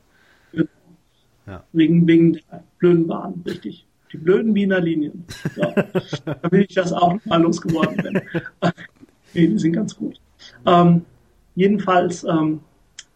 Ja. 1.47 1.64
Wegen, 1.73 2.07
wegen 2.07 2.35
der 2.35 2.62
blöden 2.79 3.07
Bahn, 3.07 3.43
richtig. 3.47 3.87
Die 4.12 4.17
blöden 4.17 4.55
Wiener 4.55 4.81
Linien. 4.81 5.25
So. 5.55 5.62
da 6.25 6.50
will 6.50 6.67
ich 6.69 6.75
das 6.75 6.93
auch 6.93 7.17
mal 7.25 7.40
losgeworden 7.40 7.97
bin. 7.97 8.23
nee, 9.35 9.47
die 9.47 9.59
sind 9.59 9.73
ganz 9.73 9.97
gut. 9.97 10.21
Ähm, 10.67 11.05
jedenfalls 11.55 12.25
ähm, 12.25 12.61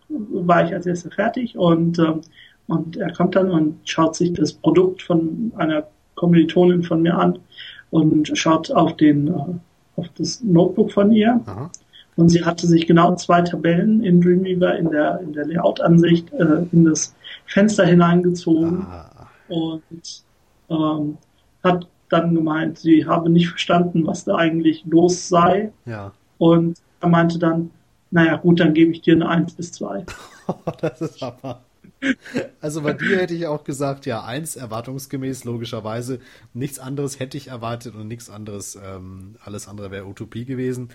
war 0.08 0.64
ich 0.64 0.74
als 0.74 0.86
erster 0.86 1.10
fertig 1.10 1.56
und 1.56 1.98
ähm, 1.98 2.20
und 2.66 2.96
er 2.96 3.12
kommt 3.12 3.36
dann 3.36 3.50
und 3.50 3.78
schaut 3.84 4.16
sich 4.16 4.32
das 4.32 4.52
Produkt 4.52 5.02
von 5.02 5.52
einer 5.56 5.86
Kommilitonin 6.14 6.82
von 6.82 7.02
mir 7.02 7.16
an 7.16 7.38
und 7.90 8.36
schaut 8.36 8.70
auf 8.70 8.96
den, 8.96 9.28
äh, 9.28 9.40
auf 9.96 10.06
das 10.16 10.42
Notebook 10.42 10.92
von 10.92 11.12
ihr. 11.12 11.40
Aha. 11.46 11.70
Und 12.16 12.28
sie 12.28 12.44
hatte 12.44 12.66
sich 12.66 12.86
genau 12.86 13.16
zwei 13.16 13.42
Tabellen 13.42 14.02
in 14.02 14.20
Dreamweaver 14.20 14.78
in 14.78 14.90
der, 14.90 15.20
in 15.20 15.32
der 15.32 15.46
Layout-Ansicht 15.46 16.32
äh, 16.32 16.64
in 16.70 16.84
das 16.84 17.14
Fenster 17.46 17.84
hineingezogen 17.84 18.86
ah. 18.88 19.28
und 19.48 20.22
ähm, 20.70 21.18
hat 21.64 21.88
dann 22.08 22.34
gemeint, 22.34 22.78
sie 22.78 23.04
habe 23.04 23.28
nicht 23.28 23.48
verstanden, 23.48 24.06
was 24.06 24.24
da 24.24 24.36
eigentlich 24.36 24.84
los 24.86 25.28
sei. 25.28 25.72
Ja. 25.86 26.12
Und 26.38 26.78
er 27.00 27.08
meinte 27.08 27.38
dann, 27.38 27.70
naja 28.14 28.36
gut, 28.36 28.60
dann 28.60 28.74
gebe 28.74 28.92
ich 28.92 29.02
dir 29.02 29.14
eine 29.14 29.28
1 29.28 29.54
bis 29.54 29.72
2. 29.72 30.06
das 30.80 31.00
ist 31.00 31.20
aber. 31.20 31.64
Also 32.60 32.82
bei 32.82 32.92
dir 32.92 33.18
hätte 33.18 33.34
ich 33.34 33.48
auch 33.48 33.64
gesagt, 33.64 34.06
ja, 34.06 34.22
eins 34.22 34.54
erwartungsgemäß, 34.54 35.42
logischerweise. 35.42 36.20
Nichts 36.52 36.78
anderes 36.78 37.18
hätte 37.18 37.36
ich 37.36 37.48
erwartet 37.48 37.96
und 37.96 38.06
nichts 38.06 38.30
anderes, 38.30 38.78
ähm, 38.80 39.34
alles 39.44 39.66
andere 39.66 39.90
wäre 39.90 40.06
Utopie 40.06 40.44
gewesen. 40.44 40.90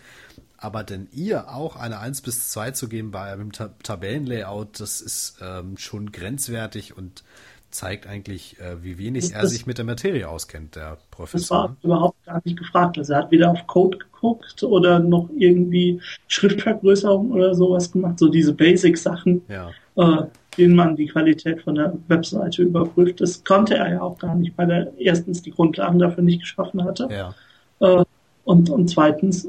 Aber 0.56 0.86
denn 0.86 1.10
ihr 1.12 1.50
auch 1.50 1.76
eine 1.76 2.00
1 2.00 2.22
bis 2.22 2.50
2 2.52 2.72
zu 2.72 2.88
geben 2.88 3.12
bei 3.12 3.34
einem 3.34 3.52
Ta 3.52 3.74
Tabellenlayout, 3.84 4.80
das 4.80 5.02
ist 5.02 5.40
ähm, 5.42 5.76
schon 5.78 6.14
grenzwertig 6.14 6.96
und 6.96 7.26
zeigt 7.72 8.08
eigentlich, 8.08 8.60
äh, 8.60 8.84
wie 8.84 8.98
wenig 8.98 9.26
das, 9.26 9.32
er 9.32 9.48
sich 9.48 9.66
mit 9.66 9.78
der 9.78 9.86
Materie 9.86 10.28
auskennt, 10.28 10.76
der 10.76 10.98
Professor. 11.12 11.40
Das 11.40 11.70
war 11.70 11.78
überhaupt 11.84 12.26
gar 12.26 12.42
nicht 12.44 12.58
gefragt. 12.58 12.98
Also 12.98 13.14
er 13.14 13.20
hat 13.20 13.32
weder 13.32 13.52
auf 13.52 13.68
Code 13.68 13.98
geguckt 13.98 14.64
oder 14.64 15.00
noch 15.00 15.30
irgendwie 15.38 16.02
Schriftvergrößerung 16.28 17.32
oder 17.32 17.54
sowas 17.56 17.92
gemacht. 17.92 18.20
So 18.20 18.30
diese 18.30 18.54
Basic-Sachen. 18.54 19.42
Ja. 19.48 19.72
Äh, 19.96 20.24
denen 20.58 20.76
man 20.76 20.96
die 20.96 21.08
Qualität 21.08 21.62
von 21.62 21.76
der 21.76 21.94
Webseite 22.08 22.64
überprüft. 22.64 23.22
Das 23.22 23.44
konnte 23.44 23.76
er 23.76 23.94
ja 23.94 24.02
auch 24.02 24.18
gar 24.18 24.36
nicht, 24.36 24.58
weil 24.58 24.70
er 24.70 24.92
erstens 24.98 25.42
die 25.42 25.52
Grundlagen 25.52 26.00
dafür 26.00 26.24
nicht 26.24 26.42
geschaffen 26.42 26.84
hatte. 26.84 27.08
Ja. 27.10 27.34
Äh, 27.80 28.04
und, 28.44 28.70
und 28.70 28.90
zweitens, 28.90 29.48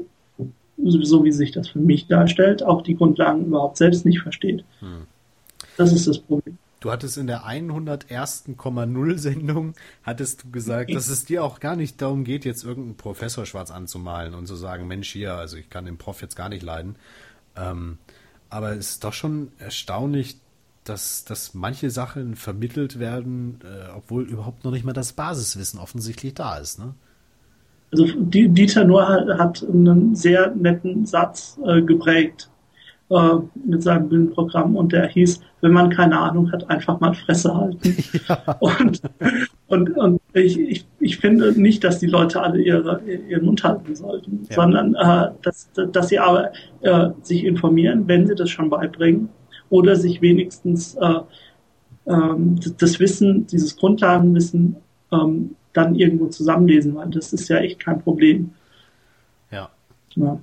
so 0.77 1.23
wie 1.23 1.31
sich 1.31 1.51
das 1.51 1.67
für 1.67 1.79
mich 1.79 2.07
darstellt, 2.07 2.63
auch 2.63 2.81
die 2.81 2.95
Grundlagen 2.95 3.45
überhaupt 3.45 3.77
selbst 3.77 4.05
nicht 4.05 4.21
versteht. 4.21 4.63
Hm. 4.79 5.07
Das 5.75 5.91
ist 5.91 6.07
das 6.07 6.19
Problem. 6.19 6.57
Du 6.81 6.91
hattest 6.91 7.15
in 7.17 7.27
der 7.27 7.43
101.0 7.43 9.17
Sendung, 9.19 9.75
hattest 10.01 10.43
du 10.43 10.51
gesagt, 10.51 10.93
dass 10.93 11.09
es 11.09 11.25
dir 11.25 11.43
auch 11.43 11.59
gar 11.59 11.75
nicht 11.75 12.01
darum 12.01 12.23
geht, 12.23 12.43
jetzt 12.43 12.63
irgendeinen 12.63 12.97
Professor 12.97 13.45
schwarz 13.45 13.69
anzumalen 13.69 14.33
und 14.33 14.47
zu 14.47 14.55
sagen, 14.55 14.87
Mensch, 14.87 15.09
hier, 15.09 15.35
also 15.35 15.57
ich 15.57 15.69
kann 15.69 15.85
den 15.85 15.99
Prof 15.99 16.23
jetzt 16.23 16.35
gar 16.35 16.49
nicht 16.49 16.63
leiden. 16.63 16.95
Ähm, 17.55 17.99
aber 18.49 18.71
es 18.71 18.93
ist 18.93 19.03
doch 19.03 19.13
schon 19.13 19.51
erstaunlich, 19.59 20.37
dass, 20.83 21.23
dass 21.23 21.53
manche 21.53 21.91
Sachen 21.91 22.35
vermittelt 22.35 22.97
werden, 22.97 23.59
äh, 23.63 23.91
obwohl 23.95 24.23
überhaupt 24.23 24.63
noch 24.63 24.71
nicht 24.71 24.83
mal 24.83 24.93
das 24.93 25.13
Basiswissen 25.13 25.79
offensichtlich 25.79 26.33
da 26.33 26.57
ist. 26.57 26.79
Ne? 26.79 26.95
Also 27.91 28.07
Dieter 28.17 28.85
Nuhr 28.85 29.05
hat 29.37 29.63
einen 29.63 30.15
sehr 30.15 30.55
netten 30.55 31.05
Satz 31.05 31.59
äh, 31.63 31.83
geprägt 31.83 32.50
äh, 33.11 33.39
mit 33.65 33.83
seinem 33.83 34.07
Bühnenprogramm 34.07 34.75
und 34.77 34.93
der 34.93 35.07
hieß, 35.07 35.41
wenn 35.59 35.73
man 35.73 35.89
keine 35.89 36.17
Ahnung 36.17 36.51
hat, 36.51 36.69
einfach 36.69 36.99
mal 36.99 37.13
Fresse 37.13 37.53
halten. 37.53 37.97
Ja. 38.27 38.57
Und, 38.59 39.01
und, 39.67 39.97
und 39.97 40.21
ich, 40.33 40.59
ich, 40.59 40.85
ich 40.99 41.17
finde 41.17 41.59
nicht, 41.59 41.83
dass 41.83 41.99
die 41.99 42.07
Leute 42.07 42.41
alle 42.41 42.61
ihre, 42.61 43.01
ihren 43.03 43.45
Mund 43.45 43.63
halten 43.63 43.95
sollten, 43.95 44.45
ja. 44.49 44.55
sondern 44.55 44.95
äh, 44.95 45.31
dass, 45.41 45.69
dass 45.73 46.09
sie 46.09 46.19
aber 46.19 46.51
äh, 46.81 47.09
sich 47.21 47.43
informieren, 47.43 48.07
wenn 48.07 48.27
sie 48.27 48.35
das 48.35 48.49
schon 48.49 48.69
beibringen 48.69 49.29
oder 49.69 49.95
sich 49.95 50.21
wenigstens 50.21 50.95
äh, 50.95 51.19
ähm, 52.05 52.59
das 52.77 52.99
Wissen, 52.99 53.47
dieses 53.47 53.75
Grundlagenwissen 53.75 54.75
ähm, 55.11 55.55
dann 55.73 55.95
irgendwo 55.95 56.27
zusammenlesen, 56.27 56.95
weil 56.95 57.09
das 57.09 57.33
ist 57.33 57.47
ja 57.49 57.57
echt 57.57 57.79
kein 57.79 58.01
Problem. 58.01 58.51
Ja. 59.51 59.69
ja 60.15 60.39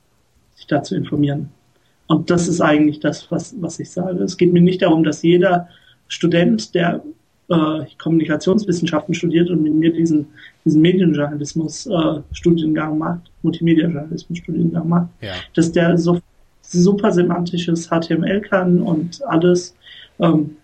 sich 0.54 0.66
da 0.66 0.82
zu 0.82 0.96
informieren. 0.96 1.50
Und 2.08 2.30
das 2.30 2.48
ist 2.48 2.60
eigentlich 2.60 2.98
das, 3.00 3.30
was, 3.30 3.54
was 3.60 3.78
ich 3.78 3.90
sage. 3.90 4.24
Es 4.24 4.36
geht 4.36 4.52
mir 4.52 4.62
nicht 4.62 4.82
darum, 4.82 5.04
dass 5.04 5.22
jeder 5.22 5.68
Student, 6.08 6.74
der 6.74 7.04
äh, 7.48 7.84
Kommunikationswissenschaften 7.98 9.14
studiert 9.14 9.48
und 9.50 9.62
mit 9.62 9.74
mir 9.74 9.92
diesen, 9.92 10.26
diesen 10.64 10.80
Medienjournalismus-Studiengang 10.80 12.94
äh, 12.94 12.98
macht, 12.98 13.30
Multimedia-Journalismus-Studiengang 13.42 14.88
macht, 14.88 15.10
ja. 15.20 15.34
dass 15.54 15.70
der 15.70 15.96
so 15.98 16.18
super 16.62 17.12
semantisches 17.12 17.88
HTML 17.88 18.40
kann 18.40 18.80
und 18.80 19.22
alles. 19.26 19.76
Ähm, 20.18 20.56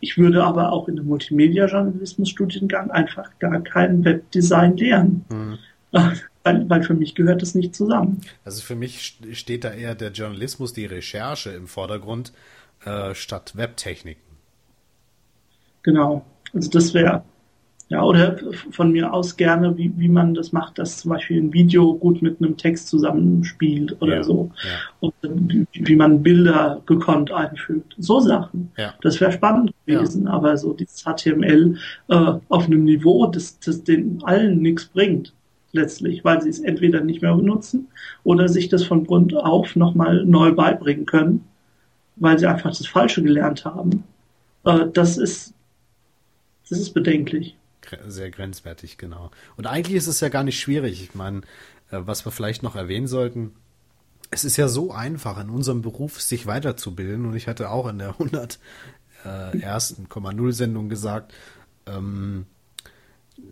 ich 0.00 0.18
würde 0.18 0.44
aber 0.44 0.72
auch 0.72 0.88
in 0.88 0.96
dem 0.96 1.06
Multimedia-Journalismus-Studiengang 1.06 2.90
einfach 2.90 3.30
gar 3.38 3.60
kein 3.60 4.04
Webdesign 4.04 4.76
lernen. 4.76 5.24
Mhm. 5.30 5.58
Weil, 6.44 6.68
weil 6.70 6.82
für 6.82 6.94
mich 6.94 7.14
gehört 7.14 7.42
das 7.42 7.54
nicht 7.54 7.74
zusammen. 7.74 8.20
Also 8.44 8.62
für 8.62 8.74
mich 8.74 9.18
steht 9.32 9.64
da 9.64 9.70
eher 9.70 9.94
der 9.94 10.12
Journalismus, 10.12 10.72
die 10.72 10.86
Recherche 10.86 11.50
im 11.50 11.66
Vordergrund 11.66 12.32
äh, 12.84 13.14
statt 13.14 13.56
Webtechniken. 13.56 14.22
Genau. 15.82 16.24
Also 16.54 16.70
das 16.70 16.94
wäre, 16.94 17.22
ja, 17.88 18.02
oder 18.02 18.38
von 18.70 18.92
mir 18.92 19.12
aus 19.12 19.36
gerne, 19.36 19.76
wie, 19.76 19.92
wie 19.96 20.08
man 20.08 20.34
das 20.34 20.52
macht, 20.52 20.78
dass 20.78 20.98
zum 20.98 21.10
Beispiel 21.10 21.40
ein 21.40 21.52
Video 21.52 21.94
gut 21.94 22.22
mit 22.22 22.40
einem 22.40 22.56
Text 22.56 22.88
zusammenspielt 22.88 24.00
oder 24.00 24.16
ja, 24.16 24.22
so. 24.22 24.50
Ja. 24.62 24.70
Und 25.00 25.14
wie, 25.72 25.96
man 25.96 26.22
Bilder 26.22 26.82
gekonnt 26.86 27.30
einfügt. 27.30 27.94
So 27.98 28.20
Sachen. 28.20 28.70
Ja. 28.76 28.94
Das 29.02 29.20
wäre 29.20 29.32
spannend 29.32 29.72
gewesen, 29.86 30.28
aber 30.28 30.56
so 30.56 30.72
dieses 30.72 31.04
HTML 31.04 31.78
äh, 32.08 32.32
auf 32.48 32.66
einem 32.66 32.84
Niveau, 32.84 33.26
das, 33.26 33.58
das 33.60 33.82
den 33.84 34.22
allen 34.22 34.60
nichts 34.60 34.86
bringt 34.86 35.32
letztlich, 35.78 36.24
weil 36.24 36.42
sie 36.42 36.50
es 36.50 36.60
entweder 36.60 37.00
nicht 37.00 37.22
mehr 37.22 37.34
benutzen 37.34 37.88
oder 38.24 38.48
sich 38.48 38.68
das 38.68 38.84
von 38.84 39.06
Grund 39.06 39.34
auf 39.34 39.76
nochmal 39.76 40.24
neu 40.24 40.52
beibringen 40.52 41.06
können, 41.06 41.44
weil 42.16 42.38
sie 42.38 42.46
einfach 42.46 42.70
das 42.70 42.86
Falsche 42.86 43.22
gelernt 43.22 43.64
haben. 43.64 44.04
Äh, 44.64 44.86
das 44.92 45.16
ist 45.16 45.54
das 46.68 46.78
ist 46.78 46.92
bedenklich. 46.92 47.56
Sehr 48.06 48.30
grenzwertig, 48.30 48.98
genau. 48.98 49.30
Und 49.56 49.66
eigentlich 49.66 49.96
ist 49.96 50.06
es 50.06 50.20
ja 50.20 50.28
gar 50.28 50.44
nicht 50.44 50.60
schwierig. 50.60 51.02
Ich 51.02 51.14
meine, 51.14 51.38
äh, 51.90 52.00
was 52.00 52.26
wir 52.26 52.32
vielleicht 52.32 52.62
noch 52.62 52.76
erwähnen 52.76 53.06
sollten, 53.06 53.54
es 54.30 54.44
ist 54.44 54.58
ja 54.58 54.68
so 54.68 54.92
einfach 54.92 55.40
in 55.40 55.48
unserem 55.48 55.80
Beruf 55.80 56.20
sich 56.20 56.46
weiterzubilden. 56.46 57.24
Und 57.24 57.34
ich 57.34 57.48
hatte 57.48 57.70
auch 57.70 57.88
in 57.88 57.98
der 57.98 58.14
101,0 59.24 60.52
Sendung 60.52 60.90
gesagt, 60.90 61.32
ähm, 61.86 62.46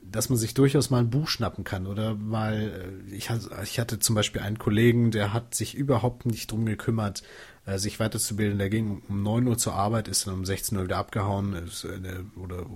dass 0.02 0.28
man 0.28 0.38
sich 0.38 0.54
durchaus 0.54 0.90
mal 0.90 1.00
ein 1.00 1.10
Buch 1.10 1.28
schnappen 1.28 1.64
kann 1.64 1.86
oder 1.86 2.14
mal, 2.14 2.54
äh, 2.54 3.14
ich 3.14 3.30
hatte, 3.30 3.50
ich 3.64 3.78
hatte 3.78 3.98
zum 3.98 4.14
Beispiel 4.14 4.40
einen 4.40 4.58
Kollegen, 4.58 5.10
der 5.10 5.32
hat 5.32 5.54
sich 5.54 5.74
überhaupt 5.74 6.26
nicht 6.26 6.50
drum 6.50 6.64
gekümmert, 6.64 7.22
äh, 7.66 7.78
sich 7.78 8.00
weiterzubilden. 8.00 8.58
Der 8.58 8.70
ging 8.70 9.02
um 9.08 9.22
9 9.22 9.46
Uhr 9.46 9.58
zur 9.58 9.74
Arbeit, 9.74 10.08
ist 10.08 10.26
dann 10.26 10.34
um 10.34 10.44
16 10.44 10.78
Uhr 10.78 10.84
wieder 10.84 10.98
abgehauen 10.98 11.54
ist, 11.54 11.84
äh, 11.84 11.98
oder 12.40 12.66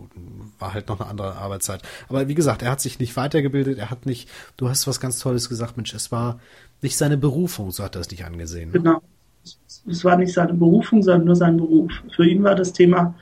war 0.58 0.74
halt 0.74 0.88
noch 0.88 1.00
eine 1.00 1.08
andere 1.08 1.36
Arbeitszeit. 1.36 1.82
Aber 2.08 2.28
wie 2.28 2.34
gesagt, 2.34 2.62
er 2.62 2.70
hat 2.70 2.80
sich 2.80 2.98
nicht 2.98 3.16
weitergebildet, 3.16 3.78
er 3.78 3.90
hat 3.90 4.06
nicht, 4.06 4.28
du 4.56 4.68
hast 4.68 4.86
was 4.86 5.00
ganz 5.00 5.18
Tolles 5.18 5.48
gesagt, 5.48 5.76
Mensch, 5.76 5.94
es 5.94 6.12
war 6.12 6.40
nicht 6.82 6.96
seine 6.96 7.16
Berufung, 7.16 7.70
so 7.70 7.84
hat 7.84 7.94
er 7.94 8.00
es 8.00 8.10
nicht 8.10 8.24
angesehen. 8.24 8.70
Ne? 8.70 8.78
Genau. 8.78 9.02
Es 9.88 10.04
war 10.04 10.16
nicht 10.16 10.34
seine 10.34 10.52
Berufung, 10.52 11.02
sondern 11.02 11.24
nur 11.24 11.36
sein 11.36 11.56
Beruf. 11.56 11.90
Für 12.14 12.26
ihn 12.26 12.42
war 12.42 12.54
das 12.54 12.74
Thema 12.74 13.14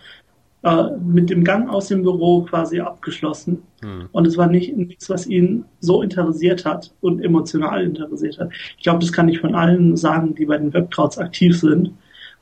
äh, 0.68 0.96
mit 0.98 1.30
dem 1.30 1.44
Gang 1.44 1.70
aus 1.70 1.88
dem 1.88 2.02
Büro 2.02 2.42
quasi 2.42 2.80
abgeschlossen. 2.80 3.62
Hm. 3.80 4.08
Und 4.12 4.26
es 4.26 4.36
war 4.36 4.48
nicht 4.48 4.76
nichts, 4.76 5.08
was 5.08 5.26
ihn 5.26 5.64
so 5.80 6.02
interessiert 6.02 6.64
hat 6.66 6.92
und 7.00 7.20
emotional 7.24 7.82
interessiert 7.82 8.38
hat. 8.38 8.50
Ich 8.76 8.82
glaube, 8.82 8.98
das 8.98 9.12
kann 9.12 9.28
ich 9.28 9.40
von 9.40 9.54
allen 9.54 9.96
sagen, 9.96 10.34
die 10.34 10.44
bei 10.44 10.58
den 10.58 10.74
Webkrauts 10.74 11.16
aktiv 11.16 11.58
sind 11.58 11.92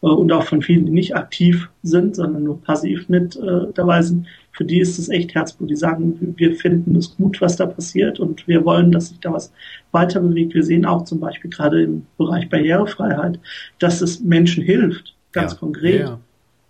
äh, 0.02 0.06
und 0.06 0.33
auch 0.33 0.42
von 0.42 0.61
vielen, 0.61 0.87
die 0.87 0.92
nicht 0.92 1.14
aktiv 1.14 1.68
sind, 1.85 2.16
sondern 2.16 2.42
nur 2.42 2.61
passiv 2.62 3.09
mit 3.09 3.37
äh, 3.37 3.66
dabei 3.75 4.02
sind. 4.02 4.26
Für 4.52 4.64
die 4.64 4.80
ist 4.80 4.99
es 4.99 5.09
echt 5.09 5.35
Herzblut. 5.35 5.71
Die 5.71 5.76
sagen, 5.76 6.35
wir 6.37 6.56
finden 6.56 6.97
es 6.97 7.16
gut, 7.16 7.40
was 7.40 7.56
da 7.56 7.66
passiert 7.66 8.18
und 8.18 8.49
wir 8.49 8.64
wollen, 8.64 8.90
dass 8.90 9.11
sich 9.11 9.21
da 9.21 9.33
was 9.33 9.52
weiter 9.92 10.21
bewegt. 10.21 10.54
Wir 10.54 10.64
sehen 10.64 10.85
auch 10.85 11.04
zum 11.04 11.21
Beispiel 11.21 11.50
gerade 11.50 11.83
im 11.85 12.07
Bereich 12.18 12.48
Barrierefreiheit, 12.48 13.38
dass 13.79 14.01
es 14.01 14.20
Menschen 14.20 14.64
hilft, 14.64 15.14
ganz 15.33 15.53
ja. 15.53 15.59
konkret. 15.59 16.01
Ja 16.01 16.18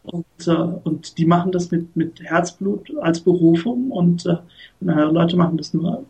und, 0.06 0.24
äh, 0.46 0.52
und 0.52 1.18
die 1.18 1.26
machen 1.26 1.52
das 1.52 1.70
mit, 1.70 1.94
mit 1.96 2.20
Herzblut 2.22 2.92
als 3.00 3.20
Berufung 3.20 3.90
und 3.90 4.26
äh, 4.26 4.36
Leute 4.80 5.36
machen 5.36 5.56
das 5.56 5.74
nur 5.74 6.04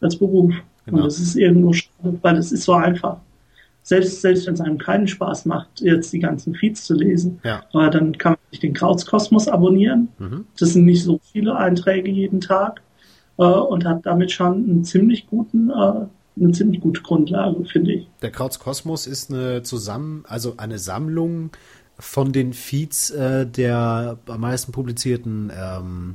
als 0.00 0.16
Beruf. 0.16 0.54
Genau. 0.84 0.98
Und 0.98 1.06
das 1.06 1.18
ist 1.18 1.36
irgendwo 1.36 1.72
schade, 1.72 2.18
weil 2.22 2.36
es 2.36 2.52
ist 2.52 2.64
so 2.64 2.72
einfach. 2.72 3.18
Selbst, 3.82 4.20
selbst 4.20 4.46
wenn 4.46 4.54
es 4.54 4.60
einem 4.60 4.76
keinen 4.76 5.08
Spaß 5.08 5.46
macht, 5.46 5.80
jetzt 5.80 6.12
die 6.12 6.18
ganzen 6.18 6.54
Feeds 6.54 6.84
zu 6.84 6.94
lesen, 6.94 7.40
ja. 7.42 7.62
aber 7.72 7.88
dann 7.88 8.16
kann 8.18 8.32
man 8.32 8.38
sich 8.50 8.60
den 8.60 8.74
Krautskosmos 8.74 9.48
abonnieren. 9.48 10.08
Mhm. 10.18 10.44
Das 10.58 10.74
sind 10.74 10.84
nicht 10.84 11.02
so 11.02 11.20
viele 11.32 11.56
Einträge 11.56 12.10
jeden 12.10 12.42
Tag 12.42 12.82
äh, 13.38 13.44
und 13.44 13.86
hat 13.86 14.04
damit 14.04 14.30
schon 14.30 14.56
einen 14.56 14.84
ziemlich 14.84 15.26
guten 15.26 15.70
äh, 15.70 16.06
eine 16.40 16.52
ziemlich 16.52 16.80
gute 16.80 17.02
Grundlage, 17.02 17.64
finde 17.64 17.92
ich. 17.92 18.08
Der 18.22 18.30
Krautskosmos 18.30 19.06
ist 19.06 19.32
eine 19.32 19.62
zusammen, 19.62 20.24
also 20.28 20.54
eine 20.56 20.78
Sammlung 20.78 21.50
von 21.98 22.32
den 22.32 22.52
Feeds 22.52 23.10
äh, 23.10 23.46
der 23.46 24.18
am 24.26 24.40
meisten 24.40 24.72
publizierten 24.72 25.52
ähm, 25.54 26.14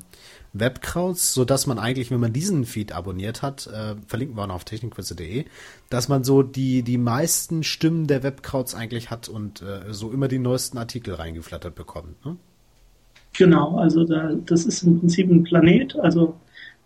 Webkrauts, 0.53 1.33
so 1.33 1.45
dass 1.45 1.65
man 1.65 1.79
eigentlich, 1.79 2.11
wenn 2.11 2.19
man 2.19 2.31
diesen 2.31 2.65
Feed 2.65 2.91
abonniert 2.91 3.41
hat, 3.41 3.67
äh, 3.67 3.95
verlinken 4.07 4.37
wir 4.37 4.43
auch 4.43 4.47
noch 4.47 4.55
auf 4.55 4.65
technikwürze.de, 4.65 5.45
dass 5.89 6.09
man 6.09 6.23
so 6.23 6.43
die, 6.43 6.83
die 6.83 6.99
meisten 6.99 7.63
Stimmen 7.63 8.05
der 8.05 8.21
Webkrauts 8.21 8.75
eigentlich 8.75 9.09
hat 9.09 9.27
und 9.27 9.63
äh, 9.63 9.91
so 9.91 10.11
immer 10.11 10.27
die 10.27 10.39
neuesten 10.39 10.77
Artikel 10.77 11.15
reingeflattert 11.15 11.73
bekommt. 11.73 12.23
Ne? 12.23 12.37
Genau, 13.35 13.77
also 13.77 14.05
da, 14.05 14.31
das 14.45 14.65
ist 14.65 14.83
im 14.83 14.99
Prinzip 14.99 15.29
ein 15.29 15.43
Planet, 15.43 15.95
also 15.97 16.35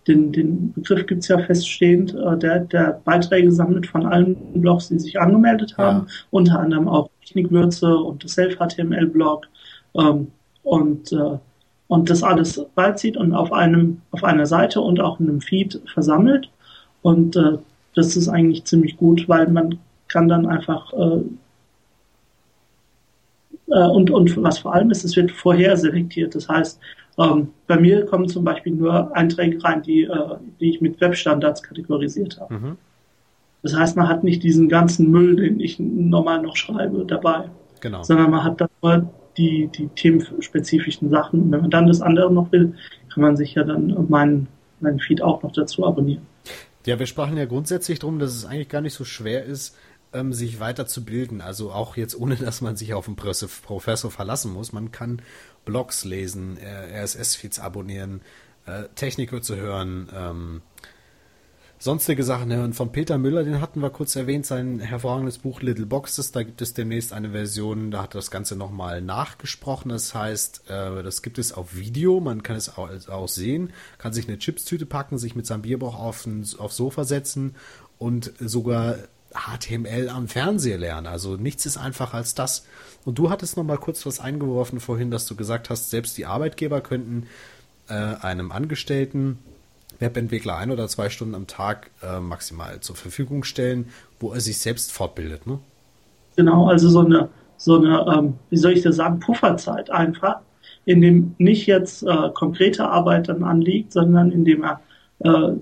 den, 0.08 0.32
den 0.32 0.74
Begriff 0.74 1.06
gibt 1.06 1.24
es 1.24 1.28
ja 1.28 1.38
feststehend, 1.38 2.16
äh, 2.16 2.38
der, 2.38 2.60
der 2.60 3.02
Beiträge 3.04 3.52
sammelt 3.52 3.88
von 3.88 4.06
allen 4.06 4.36
Blogs, 4.62 4.88
die 4.90 5.00
sich 5.00 5.20
angemeldet 5.20 5.78
haben, 5.78 6.08
ja. 6.08 6.14
unter 6.32 6.60
anderem 6.60 6.88
auch 6.88 7.10
Technikwürze 7.26 7.96
und 7.96 8.24
das 8.24 8.34
Self-HTML-Blog 8.34 9.48
ähm, 9.96 10.28
und, 10.64 11.12
äh, 11.12 11.38
und 11.88 12.10
das 12.10 12.24
alles 12.24 12.66
beizieht 12.76 13.18
und 13.18 13.34
auf 13.34 13.52
einem 13.52 14.02
auf 14.12 14.24
einer 14.24 14.46
Seite 14.46 14.82
und 14.82 15.00
auch 15.00 15.20
in 15.20 15.30
einem 15.30 15.42
Feed 15.42 15.82
versammelt. 15.94 16.50
Und 17.02 17.36
äh, 17.36 17.58
das 17.96 18.16
ist 18.16 18.28
eigentlich 18.30 18.66
ziemlich 18.66 18.98
gut, 18.98 19.28
weil 19.28 19.48
man 19.48 19.80
kann 20.08 20.28
dann 20.28 20.46
einfach 20.46 20.94
äh, 20.94 21.22
äh, 23.70 23.88
und, 23.88 24.10
und 24.10 24.42
was 24.42 24.60
vor 24.60 24.74
allem 24.74 24.92
ist, 24.92 25.04
es 25.04 25.16
wird 25.16 25.32
vorher 25.32 25.78
selektiert. 25.78 26.36
Das 26.36 26.48
heißt, 26.48 26.80
ähm, 27.18 27.50
bei 27.66 27.80
mir 27.80 28.06
kommen 28.06 28.28
zum 28.28 28.44
Beispiel 28.44 28.74
nur 28.74 29.16
Einträge 29.16 29.64
rein, 29.64 29.82
die, 29.82 30.04
äh, 30.04 30.36
die 30.60 30.70
ich 30.70 30.82
mit 30.82 31.02
Webstandards 31.02 31.64
kategorisiert 31.64 32.40
habe. 32.40 32.54
Mhm. 32.54 32.78
Das 33.64 33.76
heißt, 33.76 33.98
man 33.98 34.08
hat 34.08 34.24
nicht 34.24 34.44
diesen 34.44 34.70
ganzen 34.70 35.10
Müll, 35.10 35.36
den 35.36 35.60
ich 35.60 35.80
normal 35.80 36.42
noch 36.42 36.56
schreibe, 36.56 37.06
dabei. 37.06 37.50
Genau. 37.82 38.04
Sondern 38.04 38.32
man 38.32 38.44
hat 38.44 38.62
da 38.62 38.68
nur 38.82 39.10
die, 39.38 39.68
die 39.68 39.88
themenspezifischen 39.88 41.10
Sachen. 41.10 41.44
Und 41.44 41.52
wenn 41.52 41.62
man 41.62 41.70
dann 41.70 41.88
das 41.88 42.02
andere 42.02 42.32
noch 42.32 42.52
will, 42.52 42.76
kann 43.14 43.24
man 43.24 43.36
sich 43.36 43.56
ja 43.56 43.64
dann 43.64 44.06
meinen, 44.10 44.48
meinen 44.80 45.00
Feed 45.00 45.22
auch 45.22 45.42
noch 45.44 45.52
dazu 45.52 45.86
abonnieren. 45.86 46.26
Ja, 46.86 47.00
wir 47.00 47.06
sprachen 47.06 47.36
ja 47.36 47.46
grundsätzlich 47.46 48.00
darum, 48.00 48.20
dass 48.20 48.34
es 48.34 48.46
eigentlich 48.46 48.70
gar 48.70 48.82
nicht 48.82 48.94
so 48.94 49.04
schwer 49.04 49.44
ist, 49.44 49.76
ähm, 50.14 50.34
sich 50.34 50.60
weiterzubilden. 50.60 51.42
Also 51.42 51.72
auch 51.72 51.98
jetzt 51.98 52.18
ohne, 52.20 52.36
dass 52.36 52.62
man 52.62 52.76
sich 52.76 52.94
auf 52.94 53.08
einen 53.08 53.18
Professor 53.18 54.12
verlassen 54.12 54.54
muss. 54.54 54.72
Man 54.72 54.92
kann 54.92 55.22
Blogs 55.68 56.06
lesen, 56.06 56.58
äh, 56.58 57.04
RSS-Feeds 57.04 57.60
abonnieren, 57.60 58.22
äh, 58.66 58.84
Techniker 58.96 59.42
zu 59.42 59.58
hören, 59.58 60.10
ähm, 60.16 60.62
sonstige 61.78 62.24
Sachen 62.24 62.52
hören. 62.52 62.74
Von 62.74 62.94
Peter 62.94 63.18
Müller, 63.18 63.44
den 63.44 63.60
hatten 63.60 63.82
wir 63.82 63.90
kurz 63.90 64.16
erwähnt, 64.16 64.46
sein 64.46 64.80
hervorragendes 64.80 65.40
Buch 65.40 65.62
Little 65.62 65.86
Boxes. 65.86 66.32
Da 66.32 66.44
gibt 66.44 66.62
es 66.62 66.74
demnächst 66.74 67.12
eine 67.12 67.32
Version, 67.32 67.92
da 67.92 68.04
hat 68.04 68.16
das 68.16 68.32
Ganze 68.32 68.56
nochmal 68.56 69.02
nachgesprochen. 69.02 69.90
Das 69.90 70.16
heißt, 70.16 70.70
äh, 70.70 71.04
das 71.04 71.22
gibt 71.22 71.38
es 71.38 71.52
auf 71.52 71.76
Video, 71.76 72.22
man 72.22 72.44
kann 72.44 72.56
es 72.56 72.78
auch, 72.78 72.90
auch 73.10 73.28
sehen, 73.28 73.74
kann 73.98 74.14
sich 74.14 74.28
eine 74.28 74.40
Chipstüte 74.40 74.86
packen, 74.86 75.18
sich 75.18 75.36
mit 75.36 75.46
seinem 75.46 75.64
Bierbauch 75.64 76.00
auf 76.00 76.28
aufs 76.58 76.78
Sofa 76.78 77.04
setzen 77.04 77.56
und 77.98 78.32
sogar 78.40 78.96
HTML 79.34 80.10
am 80.10 80.28
Fernseher 80.28 80.78
lernen. 80.78 81.08
Also 81.08 81.36
nichts 81.36 81.66
ist 81.66 81.78
einfacher 81.78 82.16
als 82.16 82.36
das. 82.36 82.66
Und 83.06 83.18
du 83.20 83.30
hattest 83.30 83.58
noch 83.58 83.64
mal 83.64 83.78
kurz 83.78 84.06
was 84.06 84.20
eingeworfen 84.20 84.80
vorhin, 84.80 85.12
dass 85.12 85.26
du 85.26 85.36
gesagt 85.36 85.70
hast, 85.70 85.90
selbst 85.90 86.18
die 86.18 86.26
Arbeitgeber 86.26 86.82
könnten 86.82 87.28
äh, 87.90 87.94
einem 87.94 88.52
Angestellten 88.52 89.40
Webentwickler 90.00 90.58
ein 90.58 90.72
oder 90.72 90.88
zwei 90.88 91.10
Stunden 91.10 91.36
am 91.36 91.48
Tag 91.48 91.90
äh, 92.04 92.20
maximal 92.20 92.80
zur 92.82 92.96
Verfügung 92.96 93.44
stellen, 93.44 93.90
wo 94.20 94.32
er 94.32 94.42
sich 94.42 94.60
selbst 94.60 94.92
fortbildet. 94.92 95.48
Ne? 95.48 95.60
Genau, 96.36 96.68
also 96.68 96.90
so 96.90 97.00
eine, 97.00 97.30
so 97.58 97.78
eine 97.78 98.06
ähm, 98.14 98.34
wie 98.50 98.58
soll 98.58 98.74
ich 98.74 98.84
das 98.84 98.98
sagen, 98.98 99.20
Pufferzeit 99.20 99.90
einfach, 99.90 100.40
in 100.86 101.02
dem 101.02 101.36
nicht 101.38 101.66
jetzt 101.66 102.04
äh, 102.04 102.30
konkrete 102.34 102.88
Arbeit 102.88 103.28
dann 103.30 103.44
anliegt, 103.44 103.92
sondern 103.92 104.32
in 104.32 104.46
dem 104.46 104.64
er 104.64 104.82
äh, 105.20 105.54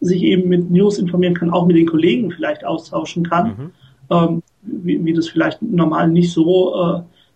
sich 0.00 0.22
eben 0.22 0.48
mit 0.48 0.70
News 0.70 0.98
informieren 0.98 1.34
kann, 1.34 1.50
auch 1.50 1.66
mit 1.66 1.76
den 1.76 1.86
Kollegen 1.86 2.30
vielleicht 2.30 2.64
austauschen 2.64 3.28
kann. 3.28 3.48
Mhm. 3.48 3.70
Ähm, 4.10 4.42
wie, 4.62 5.04
wie 5.04 5.12
das 5.12 5.28
vielleicht 5.28 5.62
normal 5.62 6.08
nicht 6.08 6.32
so 6.32 6.74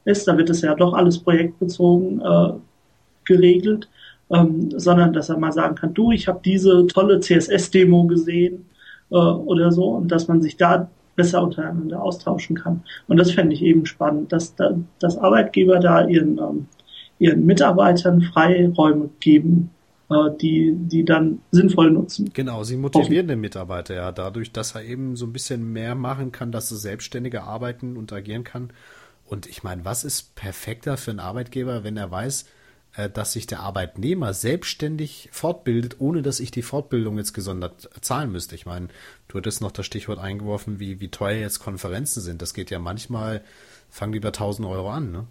äh, 0.04 0.10
ist. 0.10 0.26
Da 0.26 0.36
wird 0.36 0.50
es 0.50 0.62
ja 0.62 0.74
doch 0.74 0.94
alles 0.94 1.18
projektbezogen 1.18 2.20
äh, 2.20 2.52
geregelt, 3.24 3.88
ähm, 4.30 4.70
sondern 4.76 5.12
dass 5.12 5.28
er 5.28 5.38
mal 5.38 5.52
sagen 5.52 5.74
kann, 5.74 5.94
du, 5.94 6.12
ich 6.12 6.28
habe 6.28 6.40
diese 6.44 6.86
tolle 6.86 7.20
CSS-Demo 7.20 8.04
gesehen 8.04 8.66
äh, 9.10 9.16
oder 9.16 9.72
so 9.72 9.90
und 9.90 10.10
dass 10.10 10.28
man 10.28 10.42
sich 10.42 10.56
da 10.56 10.88
besser 11.16 11.42
untereinander 11.42 12.02
austauschen 12.02 12.56
kann. 12.56 12.82
Und 13.08 13.18
das 13.18 13.32
fände 13.32 13.54
ich 13.54 13.62
eben 13.62 13.86
spannend, 13.86 14.32
dass, 14.32 14.54
da, 14.54 14.74
dass 15.00 15.18
Arbeitgeber 15.18 15.78
da 15.78 16.06
ihren, 16.06 16.38
ähm, 16.38 16.66
ihren 17.18 17.44
Mitarbeitern 17.44 18.22
Freiräume 18.22 19.10
geben, 19.20 19.70
die, 20.40 20.74
die 20.76 21.04
dann 21.04 21.40
sinnvoll 21.52 21.90
nutzen. 21.90 22.30
Genau, 22.32 22.64
sie 22.64 22.76
motivieren 22.76 23.28
den 23.28 23.40
Mitarbeiter 23.40 23.94
ja 23.94 24.12
dadurch, 24.12 24.52
dass 24.52 24.74
er 24.74 24.82
eben 24.82 25.16
so 25.16 25.26
ein 25.26 25.32
bisschen 25.32 25.72
mehr 25.72 25.94
machen 25.94 26.32
kann, 26.32 26.50
dass 26.50 26.70
er 26.70 26.78
selbstständiger 26.78 27.44
arbeiten 27.44 27.96
und 27.96 28.12
agieren 28.12 28.44
kann. 28.44 28.72
Und 29.24 29.46
ich 29.46 29.62
meine, 29.62 29.84
was 29.84 30.02
ist 30.02 30.34
perfekter 30.34 30.96
für 30.96 31.12
einen 31.12 31.20
Arbeitgeber, 31.20 31.84
wenn 31.84 31.96
er 31.96 32.10
weiß, 32.10 32.46
äh, 32.96 33.08
dass 33.08 33.32
sich 33.32 33.46
der 33.46 33.60
Arbeitnehmer 33.60 34.34
selbstständig 34.34 35.28
fortbildet, 35.30 36.00
ohne 36.00 36.22
dass 36.22 36.40
ich 36.40 36.50
die 36.50 36.62
Fortbildung 36.62 37.16
jetzt 37.16 37.32
gesondert 37.32 37.88
zahlen 38.00 38.32
müsste. 38.32 38.56
Ich 38.56 38.66
meine, 38.66 38.88
du 39.28 39.38
hattest 39.38 39.60
noch 39.60 39.70
das 39.70 39.86
Stichwort 39.86 40.18
eingeworfen, 40.18 40.80
wie, 40.80 41.00
wie 41.00 41.08
teuer 41.08 41.38
jetzt 41.38 41.60
Konferenzen 41.60 42.20
sind. 42.20 42.42
Das 42.42 42.52
geht 42.52 42.70
ja 42.70 42.80
manchmal, 42.80 43.44
fangen 43.88 44.12
die 44.12 44.20
bei 44.20 44.28
1000 44.28 44.66
Euro 44.66 44.90
an, 44.90 45.12
ne? 45.12 45.26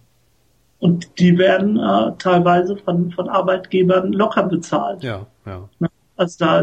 Und 0.80 1.18
die 1.18 1.38
werden 1.38 1.76
äh, 1.76 2.12
teilweise 2.18 2.76
von, 2.76 3.12
von 3.12 3.28
Arbeitgebern 3.28 4.12
locker 4.12 4.44
bezahlt. 4.44 5.02
Ja, 5.02 5.26
ja. 5.46 5.68
Also 6.16 6.44
da, 6.44 6.60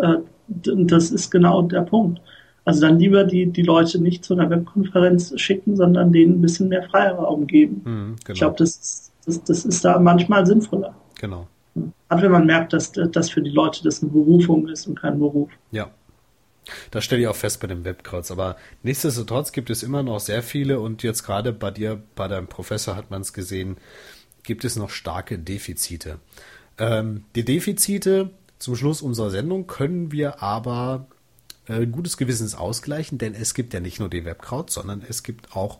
äh, 0.00 0.18
das 0.46 1.10
ist 1.10 1.30
genau 1.30 1.62
der 1.62 1.82
Punkt. 1.82 2.20
Also 2.64 2.82
dann 2.82 2.98
lieber 2.98 3.24
die, 3.24 3.46
die 3.46 3.62
Leute 3.62 4.00
nicht 4.00 4.24
zu 4.24 4.34
einer 4.34 4.48
Webkonferenz 4.48 5.38
schicken, 5.40 5.76
sondern 5.76 6.12
denen 6.12 6.38
ein 6.38 6.40
bisschen 6.40 6.68
mehr 6.68 6.84
Freiraum 6.84 7.48
geben. 7.48 7.82
Mhm, 7.84 8.16
genau. 8.24 8.32
Ich 8.32 8.38
glaube, 8.38 8.56
das 8.58 8.76
ist 8.76 9.12
das, 9.26 9.42
das 9.44 9.64
ist 9.64 9.84
da 9.84 9.98
manchmal 9.98 10.46
sinnvoller. 10.46 10.94
Genau. 11.20 11.46
Gerade 12.08 12.22
wenn 12.22 12.32
man 12.32 12.46
merkt, 12.46 12.72
dass 12.72 12.92
das 12.92 13.30
für 13.30 13.40
die 13.40 13.50
Leute 13.50 13.82
das 13.82 14.02
eine 14.02 14.10
Berufung 14.10 14.68
ist 14.68 14.86
und 14.86 14.98
kein 14.98 15.18
Beruf. 15.18 15.50
Ja. 15.70 15.90
Das 16.90 17.04
stelle 17.04 17.22
ich 17.22 17.28
auch 17.28 17.36
fest 17.36 17.60
bei 17.60 17.66
dem 17.66 17.84
Webkreuz. 17.84 18.30
Aber 18.30 18.56
nichtsdestotrotz 18.82 19.52
gibt 19.52 19.70
es 19.70 19.82
immer 19.82 20.02
noch 20.02 20.20
sehr 20.20 20.42
viele 20.42 20.80
und 20.80 21.02
jetzt 21.02 21.24
gerade 21.24 21.52
bei 21.52 21.70
dir, 21.70 22.02
bei 22.14 22.28
deinem 22.28 22.46
Professor 22.46 22.96
hat 22.96 23.10
man 23.10 23.22
es 23.22 23.32
gesehen, 23.32 23.76
gibt 24.42 24.64
es 24.64 24.76
noch 24.76 24.90
starke 24.90 25.38
Defizite. 25.38 26.18
Ähm, 26.78 27.24
die 27.34 27.44
Defizite 27.44 28.30
zum 28.58 28.76
Schluss 28.76 29.02
unserer 29.02 29.30
Sendung 29.30 29.66
können 29.66 30.12
wir 30.12 30.42
aber 30.42 31.06
äh, 31.66 31.86
gutes 31.86 32.16
Gewissens 32.16 32.54
ausgleichen, 32.54 33.18
denn 33.18 33.34
es 33.34 33.54
gibt 33.54 33.74
ja 33.74 33.80
nicht 33.80 34.00
nur 34.00 34.08
den 34.08 34.24
Webkraut, 34.24 34.70
sondern 34.70 35.02
es 35.06 35.22
gibt 35.22 35.54
auch 35.56 35.78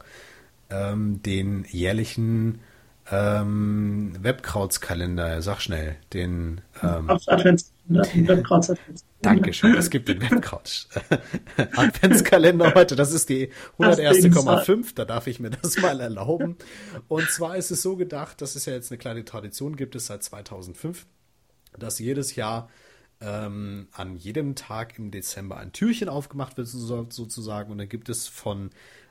ähm, 0.71 1.23
den 1.23 1.65
jährlichen 1.71 2.61
ähm, 3.11 4.13
Webkrautskalender, 4.21 5.43
sag 5.43 5.61
schnell, 5.61 5.97
den 6.13 6.61
ähm, 6.83 7.11
Adventskalender. 7.11 8.63
Dankeschön, 9.23 9.75
es 9.75 9.91
gibt 9.91 10.09
den 10.09 10.21
Webkraut 10.21 10.89
Adventskalender 11.77 12.75
heute, 12.75 12.97
das 12.97 13.13
ist 13.13 13.29
die 13.29 13.51
101,5, 13.79 14.95
da 14.95 15.05
darf 15.05 15.27
ich 15.27 15.41
mir 15.41 15.51
das 15.51 15.79
mal 15.79 16.01
erlauben. 16.01 16.57
Und 17.09 17.29
zwar 17.31 17.57
ist 17.57 17.71
es 17.71 17.83
so 17.83 17.97
gedacht, 17.97 18.41
das 18.41 18.57
ist 18.57 18.67
ja 18.67 18.73
jetzt 18.73 18.91
eine 18.91 18.99
kleine 18.99 19.25
Tradition, 19.25 19.77
gibt 19.77 19.97
es 19.97 20.07
seit 20.07 20.23
2005, 20.23 21.07
dass 21.79 21.99
jedes 21.99 22.37
Jahr 22.37 22.69
ähm, 23.21 23.89
an 23.93 24.17
jedem 24.17 24.55
Tag 24.55 24.99
im 24.99 25.11
Dezember 25.11 25.57
ein 25.57 25.73
Türchen 25.73 26.09
aufgemacht 26.09 26.57
wird, 26.57 26.69
sozusagen, 26.69 27.73
und 27.73 27.79
dann 27.79 27.89
gibt 27.89 28.09
es 28.09 28.27
von 28.29 28.71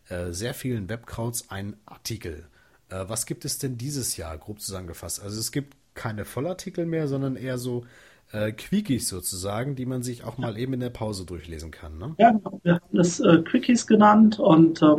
äh, 0.10 0.32
sehr 0.32 0.54
vielen 0.54 0.90
Webkrauts 0.90 1.50
einen 1.50 1.78
Artikel. 1.86 2.48
Äh, 2.92 3.08
was 3.08 3.26
gibt 3.26 3.46
es 3.46 3.58
denn 3.58 3.78
dieses 3.78 4.18
Jahr, 4.18 4.38
grob 4.38 4.60
zusammengefasst? 4.60 5.22
Also 5.24 5.40
es 5.40 5.52
gibt 5.52 5.76
keine 5.94 6.26
Vollartikel 6.26 6.86
mehr, 6.86 7.08
sondern 7.08 7.36
eher 7.36 7.58
so 7.58 7.86
äh, 8.32 8.52
Quickies 8.52 9.10
sozusagen, 9.10 9.76
die 9.76 9.86
man 9.86 10.04
sich 10.04 10.24
auch 10.24 10.38
mal 10.38 10.58
eben 10.58 10.74
in 10.74 10.80
der 10.80 10.90
Pause 10.90 11.26
durchlesen 11.26 11.72
kann. 11.72 11.98
Ne? 11.98 12.16
Ja, 12.18 12.32
genau. 12.32 12.60
Wir 12.64 12.76
haben 12.76 12.98
das 12.98 13.20
äh, 13.20 13.40
Quickies 13.40 13.88
genannt 13.88 14.40
und, 14.40 14.82
äh, 14.82 14.96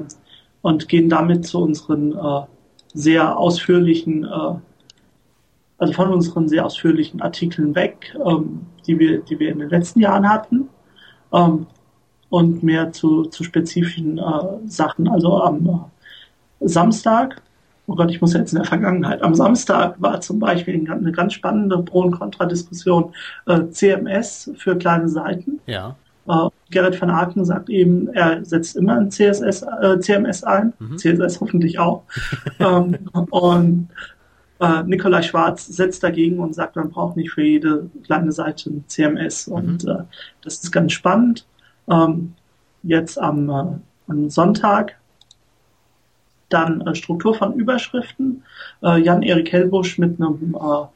und 0.62 0.88
gehen 0.88 1.09
damit 1.09 1.46
zu 1.46 1.62
unseren 1.62 2.12
äh, 2.12 2.46
sehr 2.94 3.37
ausführlichen, 3.37 4.24
äh, 4.24 4.55
also 5.78 5.92
von 5.94 6.12
unseren 6.12 6.48
sehr 6.48 6.66
ausführlichen 6.66 7.22
Artikeln 7.22 7.74
weg, 7.74 8.14
ähm, 8.24 8.66
die, 8.87 8.98
wir, 8.98 9.20
die 9.20 9.38
wir 9.38 9.50
in 9.50 9.59
den 9.59 9.70
letzten 9.70 10.00
Jahren 10.00 10.28
hatten. 10.28 10.68
Ähm, 11.33 11.66
und 12.28 12.62
mehr 12.62 12.92
zu, 12.92 13.24
zu 13.24 13.44
spezifischen 13.44 14.16
äh, 14.16 14.22
Sachen. 14.66 15.07
Also 15.07 15.42
am 15.42 15.90
Samstag 16.61 17.42
oh 17.87 17.95
Gott, 17.95 18.11
ich 18.11 18.21
muss 18.21 18.35
jetzt 18.35 18.53
in 18.53 18.59
der 18.59 18.66
Vergangenheit. 18.66 19.23
Am 19.23 19.35
Samstag 19.35 20.01
war 20.01 20.21
zum 20.21 20.38
Beispiel 20.38 20.88
eine 20.90 21.12
ganz 21.12 21.35
spannende 21.35 21.79
Pro- 21.79 22.03
und 22.03 22.12
Kontra-Diskussion 22.12 23.12
äh, 23.47 23.68
CMS 23.68 24.51
für 24.57 24.77
kleine 24.77 25.09
Seiten. 25.09 25.61
Ja. 25.66 25.97
Äh, 26.29 26.49
Gerrit 26.71 27.01
van 27.01 27.11
Aken 27.11 27.45
sagt 27.45 27.68
eben, 27.68 28.09
er 28.09 28.45
setzt 28.45 28.77
immer 28.77 28.97
ein 28.97 29.11
CSS, 29.11 29.62
äh, 29.62 29.99
CMS 29.99 30.45
ein, 30.45 30.73
mhm. 30.79 30.97
CSS 30.97 31.40
hoffentlich 31.40 31.79
auch. 31.79 32.05
ähm, 32.61 32.99
und 33.31 33.88
äh, 34.61 34.83
Nikolai 34.85 35.23
Schwarz 35.23 35.66
setzt 35.66 36.05
dagegen 36.05 36.38
und 36.38 36.55
sagt, 36.55 36.77
man 36.77 36.90
braucht 36.90 37.16
nicht 37.16 37.33
für 37.33 37.42
jede 37.42 37.90
kleine 38.05 38.31
Seite 38.31 38.71
ein 38.71 38.85
CMS. 38.87 39.49
Mhm. 39.49 39.55
Und 39.55 39.85
äh, 39.88 40.05
das 40.42 40.55
ist 40.62 40.71
ganz 40.71 40.92
spannend. 40.92 41.47
Ähm, 41.90 42.35
jetzt 42.85 43.18
am, 43.18 43.51
äh, 43.51 43.64
am 44.09 44.31
Sonntag 44.31 44.97
dann 46.53 46.81
äh, 46.83 46.95
Struktur 46.95 47.35
von 47.35 47.55
Überschriften. 47.55 48.43
Äh, 48.83 49.01
Jan-Erik 49.03 49.53
Hellbusch 49.53 49.99
mit 49.99 50.21
einem 50.21 50.57
äh, 50.61 50.87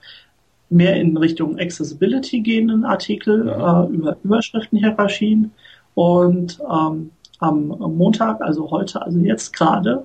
mehr 0.69 0.97
in 0.97 1.17
Richtung 1.17 1.59
Accessibility 1.59 2.41
gehenden 2.41 2.85
Artikel 2.85 3.47
ja. 3.47 3.85
äh, 3.85 3.89
über 3.89 4.17
Überschriftenhierarchien. 4.23 5.53
Und 5.95 6.59
ähm, 6.61 7.11
am 7.39 7.69
Montag, 7.69 8.41
also 8.41 8.71
heute, 8.71 9.03
also 9.03 9.19
jetzt 9.19 9.53
gerade, 9.53 10.05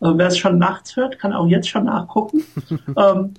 äh, 0.00 0.12
wer 0.14 0.26
es 0.26 0.38
schon 0.38 0.58
nachts 0.58 0.96
hört, 0.96 1.18
kann 1.18 1.32
auch 1.32 1.46
jetzt 1.46 1.68
schon 1.68 1.84
nachgucken. 1.84 2.42
ähm, 2.96 3.34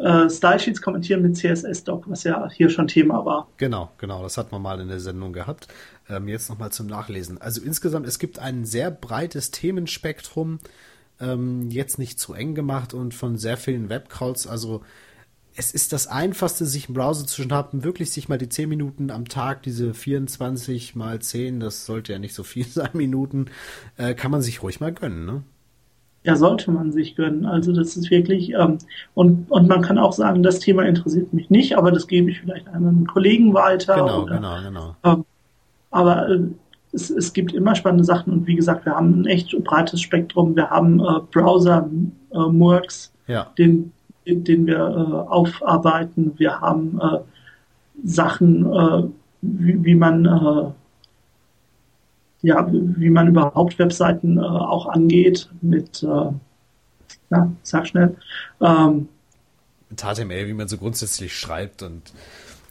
äh, 0.00 0.30
Stylesheets 0.30 0.80
kommentieren 0.80 1.22
mit 1.22 1.36
CSS-Doc, 1.36 2.08
was 2.08 2.24
ja 2.24 2.48
hier 2.50 2.70
schon 2.70 2.88
Thema 2.88 3.24
war. 3.24 3.48
Genau, 3.58 3.90
genau, 3.98 4.22
das 4.22 4.38
hat 4.38 4.50
man 4.50 4.62
mal 4.62 4.80
in 4.80 4.88
der 4.88 5.00
Sendung 5.00 5.32
gehabt. 5.32 5.68
Ähm, 6.08 6.26
jetzt 6.26 6.48
nochmal 6.48 6.72
zum 6.72 6.86
Nachlesen. 6.86 7.40
Also 7.40 7.60
insgesamt, 7.60 8.06
es 8.06 8.18
gibt 8.18 8.38
ein 8.38 8.64
sehr 8.64 8.90
breites 8.90 9.50
Themenspektrum, 9.50 10.58
ähm, 11.20 11.70
jetzt 11.70 11.98
nicht 11.98 12.18
zu 12.18 12.32
eng 12.32 12.54
gemacht 12.54 12.94
und 12.94 13.12
von 13.12 13.36
sehr 13.36 13.58
vielen 13.58 13.90
Webcalls. 13.90 14.46
Also 14.46 14.82
es 15.54 15.72
ist 15.72 15.92
das 15.92 16.06
Einfachste, 16.06 16.64
sich 16.64 16.88
im 16.88 16.94
Browser 16.94 17.26
zu 17.26 17.42
schnappen, 17.42 17.84
wirklich 17.84 18.10
sich 18.10 18.28
mal 18.28 18.38
die 18.38 18.48
10 18.48 18.68
Minuten 18.68 19.10
am 19.10 19.28
Tag, 19.28 19.62
diese 19.62 19.92
24 19.92 20.94
mal 20.94 21.20
10, 21.20 21.60
das 21.60 21.84
sollte 21.84 22.12
ja 22.12 22.18
nicht 22.18 22.34
so 22.34 22.42
viel 22.42 22.66
sein, 22.68 22.90
Minuten, 22.94 23.46
äh, 23.98 24.14
kann 24.14 24.30
man 24.30 24.40
sich 24.40 24.62
ruhig 24.62 24.80
mal 24.80 24.92
gönnen, 24.92 25.26
ne? 25.26 25.42
Ja, 26.22 26.36
sollte 26.36 26.70
man 26.70 26.92
sich 26.92 27.16
gönnen. 27.16 27.46
Also 27.46 27.72
das 27.72 27.96
ist 27.96 28.10
wirklich, 28.10 28.52
ähm, 28.52 28.76
und, 29.14 29.50
und 29.50 29.68
man 29.68 29.80
kann 29.80 29.98
auch 29.98 30.12
sagen, 30.12 30.42
das 30.42 30.58
Thema 30.58 30.82
interessiert 30.82 31.32
mich 31.32 31.48
nicht, 31.48 31.78
aber 31.78 31.90
das 31.90 32.06
gebe 32.06 32.30
ich 32.30 32.40
vielleicht 32.40 32.68
einem 32.68 33.06
Kollegen 33.06 33.54
weiter. 33.54 33.94
Genau, 33.94 34.22
oder, 34.24 34.36
genau, 34.36 34.56
genau. 34.62 34.96
Ähm, 35.02 35.24
aber 35.90 36.28
äh, 36.28 36.40
es, 36.92 37.08
es 37.08 37.32
gibt 37.32 37.54
immer 37.54 37.74
spannende 37.74 38.04
Sachen 38.04 38.32
und 38.32 38.46
wie 38.46 38.54
gesagt, 38.54 38.84
wir 38.84 38.94
haben 38.94 39.22
ein 39.22 39.26
echt 39.26 39.56
breites 39.64 40.02
Spektrum. 40.02 40.56
Wir 40.56 40.68
haben 40.68 41.00
äh, 41.00 41.20
Browser 41.30 41.88
äh, 42.32 42.38
Murks, 42.38 43.12
ja. 43.26 43.46
den, 43.56 43.92
den, 44.26 44.44
den 44.44 44.66
wir 44.66 44.76
äh, 44.76 45.30
aufarbeiten. 45.30 46.34
Wir 46.36 46.60
haben 46.60 47.00
äh, 47.00 47.18
Sachen, 48.04 48.70
äh, 48.70 49.04
wie, 49.40 49.84
wie 49.84 49.94
man 49.94 50.26
äh, 50.26 50.70
ja, 52.42 52.66
wie 52.70 53.10
man 53.10 53.28
überhaupt 53.28 53.78
Webseiten 53.78 54.38
äh, 54.38 54.40
auch 54.40 54.86
angeht 54.86 55.48
mit, 55.60 56.02
äh, 56.02 56.32
ja, 57.30 57.52
sag 57.62 57.86
schnell. 57.86 58.16
Ähm, 58.60 59.08
mit 59.88 60.00
HTML, 60.00 60.46
wie 60.46 60.54
man 60.54 60.68
so 60.68 60.78
grundsätzlich 60.78 61.36
schreibt 61.38 61.82
und 61.82 62.12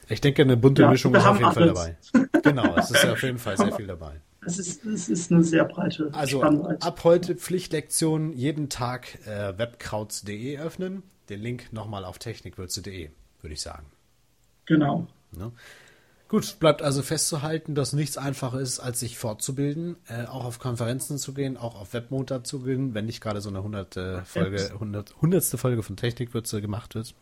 ich 0.08 0.22
denke, 0.22 0.42
eine 0.42 0.58
bunte 0.58 0.82
ja, 0.82 0.90
Mischung 0.90 1.14
ist 1.14 1.26
auf 1.26 1.40
jeden 1.40 1.56
alles. 1.56 1.80
Fall 1.80 1.98
dabei. 2.14 2.42
Genau, 2.42 2.76
es 2.76 2.90
ist 2.90 3.06
auf 3.08 3.22
jeden 3.22 3.38
Fall 3.38 3.58
sehr 3.58 3.72
viel 3.74 3.86
dabei. 3.86 4.20
Es 4.46 4.58
ist, 4.58 4.86
es 4.86 5.10
ist 5.10 5.32
eine 5.32 5.44
sehr 5.44 5.66
breite 5.66 6.10
Also 6.14 6.40
Spannweite. 6.40 6.86
ab 6.86 7.04
heute 7.04 7.36
Pflichtlektion 7.36 8.34
jeden 8.34 8.70
Tag 8.70 9.20
äh, 9.28 9.58
webkrauts.de 9.58 10.58
öffnen. 10.58 11.04
Den 11.30 11.42
Link 11.42 11.72
nochmal 11.72 12.06
auf 12.06 12.18
technikwürze.de, 12.18 13.12
würde 13.42 13.54
ich 13.54 13.62
sagen. 13.62 13.86
Genau. 14.66 15.06
Ne? 15.32 15.52
Gut, 16.30 16.60
bleibt 16.60 16.84
also 16.84 17.02
festzuhalten, 17.02 17.74
dass 17.74 17.92
nichts 17.92 18.16
einfacher 18.16 18.60
ist, 18.60 18.80
als 18.80 19.00
sich 19.00 19.18
fortzubilden, 19.18 19.98
äh, 20.08 20.26
auch 20.26 20.46
auf 20.46 20.60
Konferenzen 20.60 21.18
zu 21.18 21.34
gehen, 21.34 21.58
auch 21.58 21.80
auf 21.80 21.94
Webmontag 21.94 22.46
zu 22.46 22.60
gehen, 22.60 22.94
wenn 22.94 23.08
nicht 23.08 23.20
gerade 23.20 23.42
so 23.42 23.50
eine 23.50 23.64
hunderte 23.64 24.22
Folge, 24.26 24.70
hundertste 24.80 25.58
Folge 25.58 25.82
von 25.82 25.98
Technikwürze 25.98 26.62
gemacht 26.62 26.94
wird. 26.94 27.16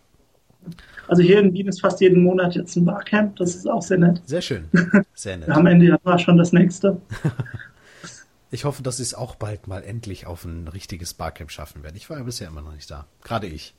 Also 1.07 1.23
hier 1.23 1.39
in 1.39 1.53
Wien 1.53 1.69
ist 1.69 1.79
fast 1.79 2.01
jeden 2.01 2.21
Monat 2.21 2.55
jetzt 2.55 2.75
ein 2.75 2.83
Barcamp, 2.83 3.37
das 3.37 3.55
ist 3.55 3.65
auch 3.65 3.81
sehr 3.81 3.97
nett. 3.97 4.21
Sehr 4.25 4.41
schön, 4.41 4.65
sehr 5.13 5.37
nett. 5.37 5.49
Am 5.49 5.65
Ende 5.65 5.85
Januar 5.85 6.19
schon 6.19 6.37
das 6.37 6.51
nächste. 6.51 7.01
Ich 8.49 8.63
hoffe, 8.63 8.81
dass 8.81 8.95
sie 8.95 9.03
es 9.03 9.13
auch 9.13 9.35
bald 9.35 9.67
mal 9.67 9.83
endlich 9.83 10.25
auf 10.25 10.45
ein 10.45 10.69
richtiges 10.69 11.13
Barcamp 11.13 11.51
schaffen 11.51 11.83
werden. 11.83 11.97
Ich 11.97 12.09
war 12.09 12.17
ja 12.17 12.23
bisher 12.23 12.47
immer 12.47 12.61
noch 12.61 12.73
nicht 12.73 12.89
da. 12.89 13.05
Gerade 13.21 13.45
ich. 13.45 13.75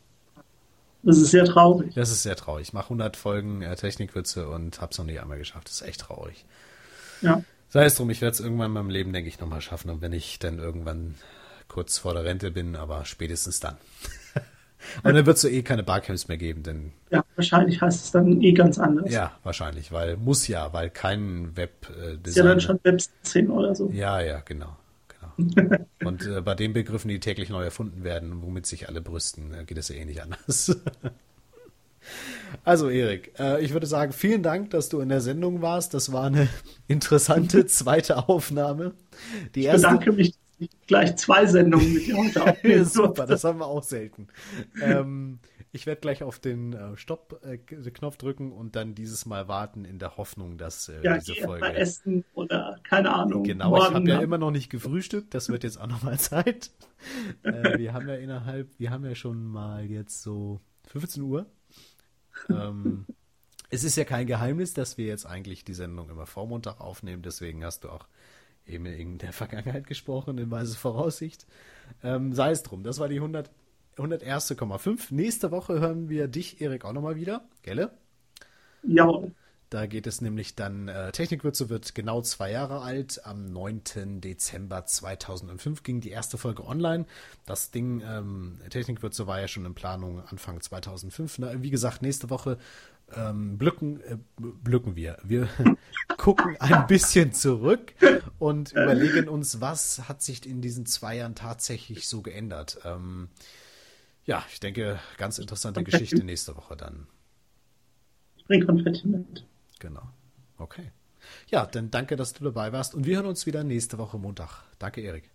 Das 1.08 1.16
ist 1.16 1.30
sehr 1.30 1.46
traurig. 1.46 1.94
Das 1.94 2.10
ist 2.10 2.22
sehr 2.22 2.36
traurig. 2.36 2.68
Ich 2.68 2.72
mache 2.74 2.84
100 2.84 3.16
Folgen 3.16 3.62
äh, 3.62 3.74
Technikwürze 3.76 4.46
und 4.46 4.82
habe 4.82 4.92
es 4.92 4.98
noch 4.98 5.06
nicht 5.06 5.22
einmal 5.22 5.38
geschafft. 5.38 5.68
Das 5.68 5.80
ist 5.80 5.88
echt 5.88 6.02
traurig. 6.02 6.44
Ja. 7.22 7.42
Sei 7.70 7.86
es 7.86 7.94
drum, 7.94 8.10
ich 8.10 8.20
werde 8.20 8.34
es 8.34 8.40
irgendwann 8.40 8.66
in 8.66 8.72
meinem 8.74 8.90
Leben, 8.90 9.14
denke 9.14 9.26
ich, 9.26 9.40
nochmal 9.40 9.62
schaffen. 9.62 9.88
Und 9.88 10.02
wenn 10.02 10.12
ich 10.12 10.38
dann 10.38 10.58
irgendwann 10.58 11.14
kurz 11.66 11.96
vor 11.96 12.12
der 12.12 12.24
Rente 12.24 12.50
bin, 12.50 12.76
aber 12.76 13.06
spätestens 13.06 13.58
dann. 13.58 13.78
und 15.02 15.14
dann 15.14 15.24
wird 15.24 15.36
es 15.36 15.40
so 15.40 15.48
eh 15.48 15.62
keine 15.62 15.82
Barcamps 15.82 16.28
mehr 16.28 16.36
geben, 16.36 16.62
denn. 16.62 16.92
Ja, 17.10 17.24
wahrscheinlich 17.36 17.80
heißt 17.80 18.04
es 18.04 18.10
dann 18.10 18.42
eh 18.42 18.52
ganz 18.52 18.78
anders. 18.78 19.10
Ja, 19.10 19.32
wahrscheinlich, 19.44 19.90
weil 19.90 20.18
muss 20.18 20.46
ja, 20.46 20.74
weil 20.74 20.90
kein 20.90 21.56
Web 21.56 21.88
äh, 21.88 22.18
Ist 22.22 22.36
ja 22.36 22.42
dann 22.42 22.60
schon 22.60 22.78
Web 22.82 23.00
10 23.22 23.48
oder 23.48 23.74
so. 23.74 23.88
Ja, 23.94 24.20
ja, 24.20 24.40
genau. 24.40 24.76
und 26.04 26.26
äh, 26.26 26.40
bei 26.40 26.54
den 26.54 26.72
Begriffen, 26.72 27.08
die 27.08 27.20
täglich 27.20 27.48
neu 27.48 27.62
erfunden 27.62 28.04
werden, 28.04 28.42
womit 28.42 28.66
sich 28.66 28.88
alle 28.88 29.00
brüsten, 29.00 29.54
äh, 29.54 29.64
geht 29.64 29.78
es 29.78 29.88
ja 29.88 29.96
eh 29.96 30.04
nicht 30.04 30.22
anders. 30.22 30.76
Also 32.64 32.88
Erik, 32.88 33.38
äh, 33.38 33.62
ich 33.62 33.74
würde 33.74 33.86
sagen, 33.86 34.12
vielen 34.12 34.42
Dank, 34.42 34.70
dass 34.70 34.88
du 34.88 35.00
in 35.00 35.10
der 35.10 35.20
Sendung 35.20 35.60
warst. 35.60 35.92
Das 35.92 36.10
war 36.10 36.24
eine 36.24 36.48
interessante 36.88 37.66
zweite 37.66 38.28
Aufnahme. 38.28 38.94
Die 39.54 39.66
ich 39.66 39.72
bedanke 39.72 40.12
mich, 40.12 40.30
dass 40.30 40.60
ich 40.60 40.70
gleich 40.86 41.16
zwei 41.16 41.44
Sendungen 41.44 41.92
mit 41.92 42.06
dir 42.06 42.16
heute 42.16 42.84
Super, 42.86 43.26
das 43.26 43.44
haben 43.44 43.58
wir 43.58 43.66
auch 43.66 43.82
selten. 43.82 44.28
Ähm, 44.80 45.38
ich 45.78 45.86
werde 45.86 46.00
gleich 46.00 46.22
auf 46.22 46.38
den 46.38 46.72
äh, 46.72 46.96
Stopp-Knopf 46.96 48.14
äh, 48.14 48.18
drücken 48.18 48.52
und 48.52 48.76
dann 48.76 48.94
dieses 48.94 49.26
Mal 49.26 49.48
warten 49.48 49.84
in 49.84 49.98
der 49.98 50.16
Hoffnung, 50.16 50.58
dass 50.58 50.88
äh, 50.88 51.02
ja, 51.02 51.18
diese 51.18 51.34
Folge. 51.34 51.64
Mal 51.64 51.76
essen 51.76 52.24
oder 52.34 52.78
keine 52.82 53.14
Ahnung. 53.14 53.44
Genau, 53.44 53.76
ich 53.76 53.94
habe 53.94 54.08
ja 54.08 54.20
immer 54.20 54.38
noch 54.38 54.50
nicht 54.50 54.70
gefrühstückt. 54.70 55.34
Das 55.34 55.48
wird 55.48 55.64
jetzt 55.64 55.80
auch 55.80 55.86
nochmal 55.86 56.18
Zeit. 56.18 56.70
äh, 57.42 57.78
wir 57.78 57.92
haben 57.92 58.08
ja 58.08 58.16
innerhalb, 58.16 58.68
wir 58.78 58.90
haben 58.90 59.04
ja 59.04 59.14
schon 59.14 59.44
mal 59.44 59.84
jetzt 59.84 60.22
so 60.22 60.60
15 60.88 61.22
Uhr 61.22 61.46
ähm, 62.48 63.06
es 63.70 63.84
ist 63.84 63.96
ja 63.96 64.04
kein 64.04 64.26
Geheimnis, 64.26 64.74
dass 64.74 64.96
wir 64.96 65.06
jetzt 65.06 65.26
eigentlich 65.26 65.64
die 65.64 65.74
Sendung 65.74 66.10
immer 66.10 66.26
vor 66.26 66.46
Montag 66.46 66.80
aufnehmen, 66.80 67.22
deswegen 67.22 67.64
hast 67.64 67.84
du 67.84 67.90
auch 67.90 68.06
eben 68.66 68.86
in 68.86 69.18
der 69.18 69.32
Vergangenheit 69.32 69.86
gesprochen, 69.86 70.38
in 70.38 70.50
weise 70.50 70.76
Voraussicht. 70.76 71.46
Ähm, 72.02 72.32
sei 72.32 72.50
es 72.50 72.62
drum, 72.62 72.82
das 72.82 72.98
war 72.98 73.08
die 73.08 73.16
100, 73.16 73.50
101,5. 73.98 75.12
Nächste 75.14 75.50
Woche 75.50 75.80
hören 75.80 76.08
wir 76.08 76.28
dich, 76.28 76.60
Erik, 76.60 76.84
auch 76.84 76.92
nochmal 76.92 77.16
wieder, 77.16 77.42
gelle? 77.62 77.90
Jawohl. 78.82 79.32
Da 79.70 79.84
geht 79.84 80.06
es 80.06 80.22
nämlich 80.22 80.54
dann, 80.54 80.88
äh, 80.88 81.12
Technikwürze 81.12 81.68
wird 81.68 81.94
genau 81.94 82.22
zwei 82.22 82.50
Jahre 82.50 82.80
alt. 82.80 83.26
Am 83.26 83.52
9. 83.52 84.22
Dezember 84.22 84.86
2005 84.86 85.82
ging 85.82 86.00
die 86.00 86.10
erste 86.10 86.38
Folge 86.38 86.64
online. 86.64 87.04
Das 87.44 87.70
Ding, 87.70 88.02
ähm, 88.02 88.60
Technikwürze 88.70 89.26
war 89.26 89.40
ja 89.40 89.48
schon 89.48 89.66
in 89.66 89.74
Planung 89.74 90.22
Anfang 90.26 90.62
2005. 90.62 91.38
Na, 91.38 91.62
wie 91.62 91.68
gesagt, 91.68 92.00
nächste 92.00 92.30
Woche 92.30 92.56
ähm, 93.14 93.58
blücken, 93.58 94.00
äh, 94.00 94.16
blücken 94.38 94.96
wir. 94.96 95.18
Wir 95.22 95.48
gucken 96.16 96.56
ein 96.60 96.86
bisschen 96.86 97.34
zurück 97.34 97.92
und 98.38 98.72
überlegen 98.72 99.28
uns, 99.28 99.60
was 99.60 100.08
hat 100.08 100.22
sich 100.22 100.46
in 100.46 100.62
diesen 100.62 100.86
zwei 100.86 101.16
Jahren 101.16 101.34
tatsächlich 101.34 102.08
so 102.08 102.22
geändert. 102.22 102.78
Ähm, 102.84 103.28
ja, 104.28 104.44
ich 104.52 104.60
denke, 104.60 105.00
ganz 105.16 105.38
interessante 105.38 105.82
Geschichte 105.82 106.22
nächste 106.22 106.54
Woche 106.54 106.76
dann. 106.76 107.06
Bring 108.46 108.64
Konfetti 108.64 109.08
mit. 109.08 109.46
Genau. 109.78 110.02
Okay. 110.58 110.92
Ja, 111.48 111.64
dann 111.64 111.90
danke, 111.90 112.14
dass 112.14 112.34
du 112.34 112.44
dabei 112.44 112.72
warst 112.72 112.94
und 112.94 113.06
wir 113.06 113.16
hören 113.16 113.26
uns 113.26 113.46
wieder 113.46 113.64
nächste 113.64 113.96
Woche 113.96 114.18
Montag. 114.18 114.64
Danke, 114.78 115.00
Erik. 115.00 115.30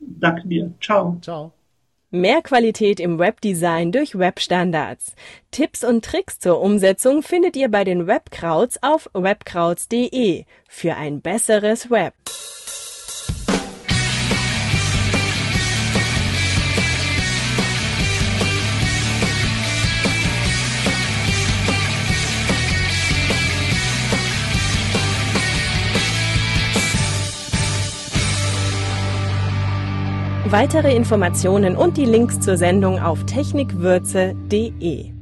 Danke 0.00 0.48
dir. 0.48 0.74
Ciao. 0.80 1.18
Ciao. 1.22 1.52
Mehr 2.10 2.42
Qualität 2.42 2.98
im 2.98 3.20
Webdesign 3.20 3.92
durch 3.92 4.18
Webstandards. 4.18 5.14
Tipps 5.52 5.84
und 5.84 6.04
Tricks 6.04 6.40
zur 6.40 6.60
Umsetzung 6.60 7.22
findet 7.22 7.56
ihr 7.56 7.68
bei 7.68 7.84
den 7.84 8.08
Webkrauts 8.08 8.82
auf 8.82 9.08
webkrauts.de 9.12 10.44
für 10.68 10.96
ein 10.96 11.20
besseres 11.20 11.88
Web. 11.90 12.14
Weitere 30.50 30.94
Informationen 30.94 31.76
und 31.76 31.96
die 31.96 32.04
Links 32.04 32.38
zur 32.38 32.56
Sendung 32.56 33.00
auf 33.00 33.24
technikwürze.de. 33.26 35.15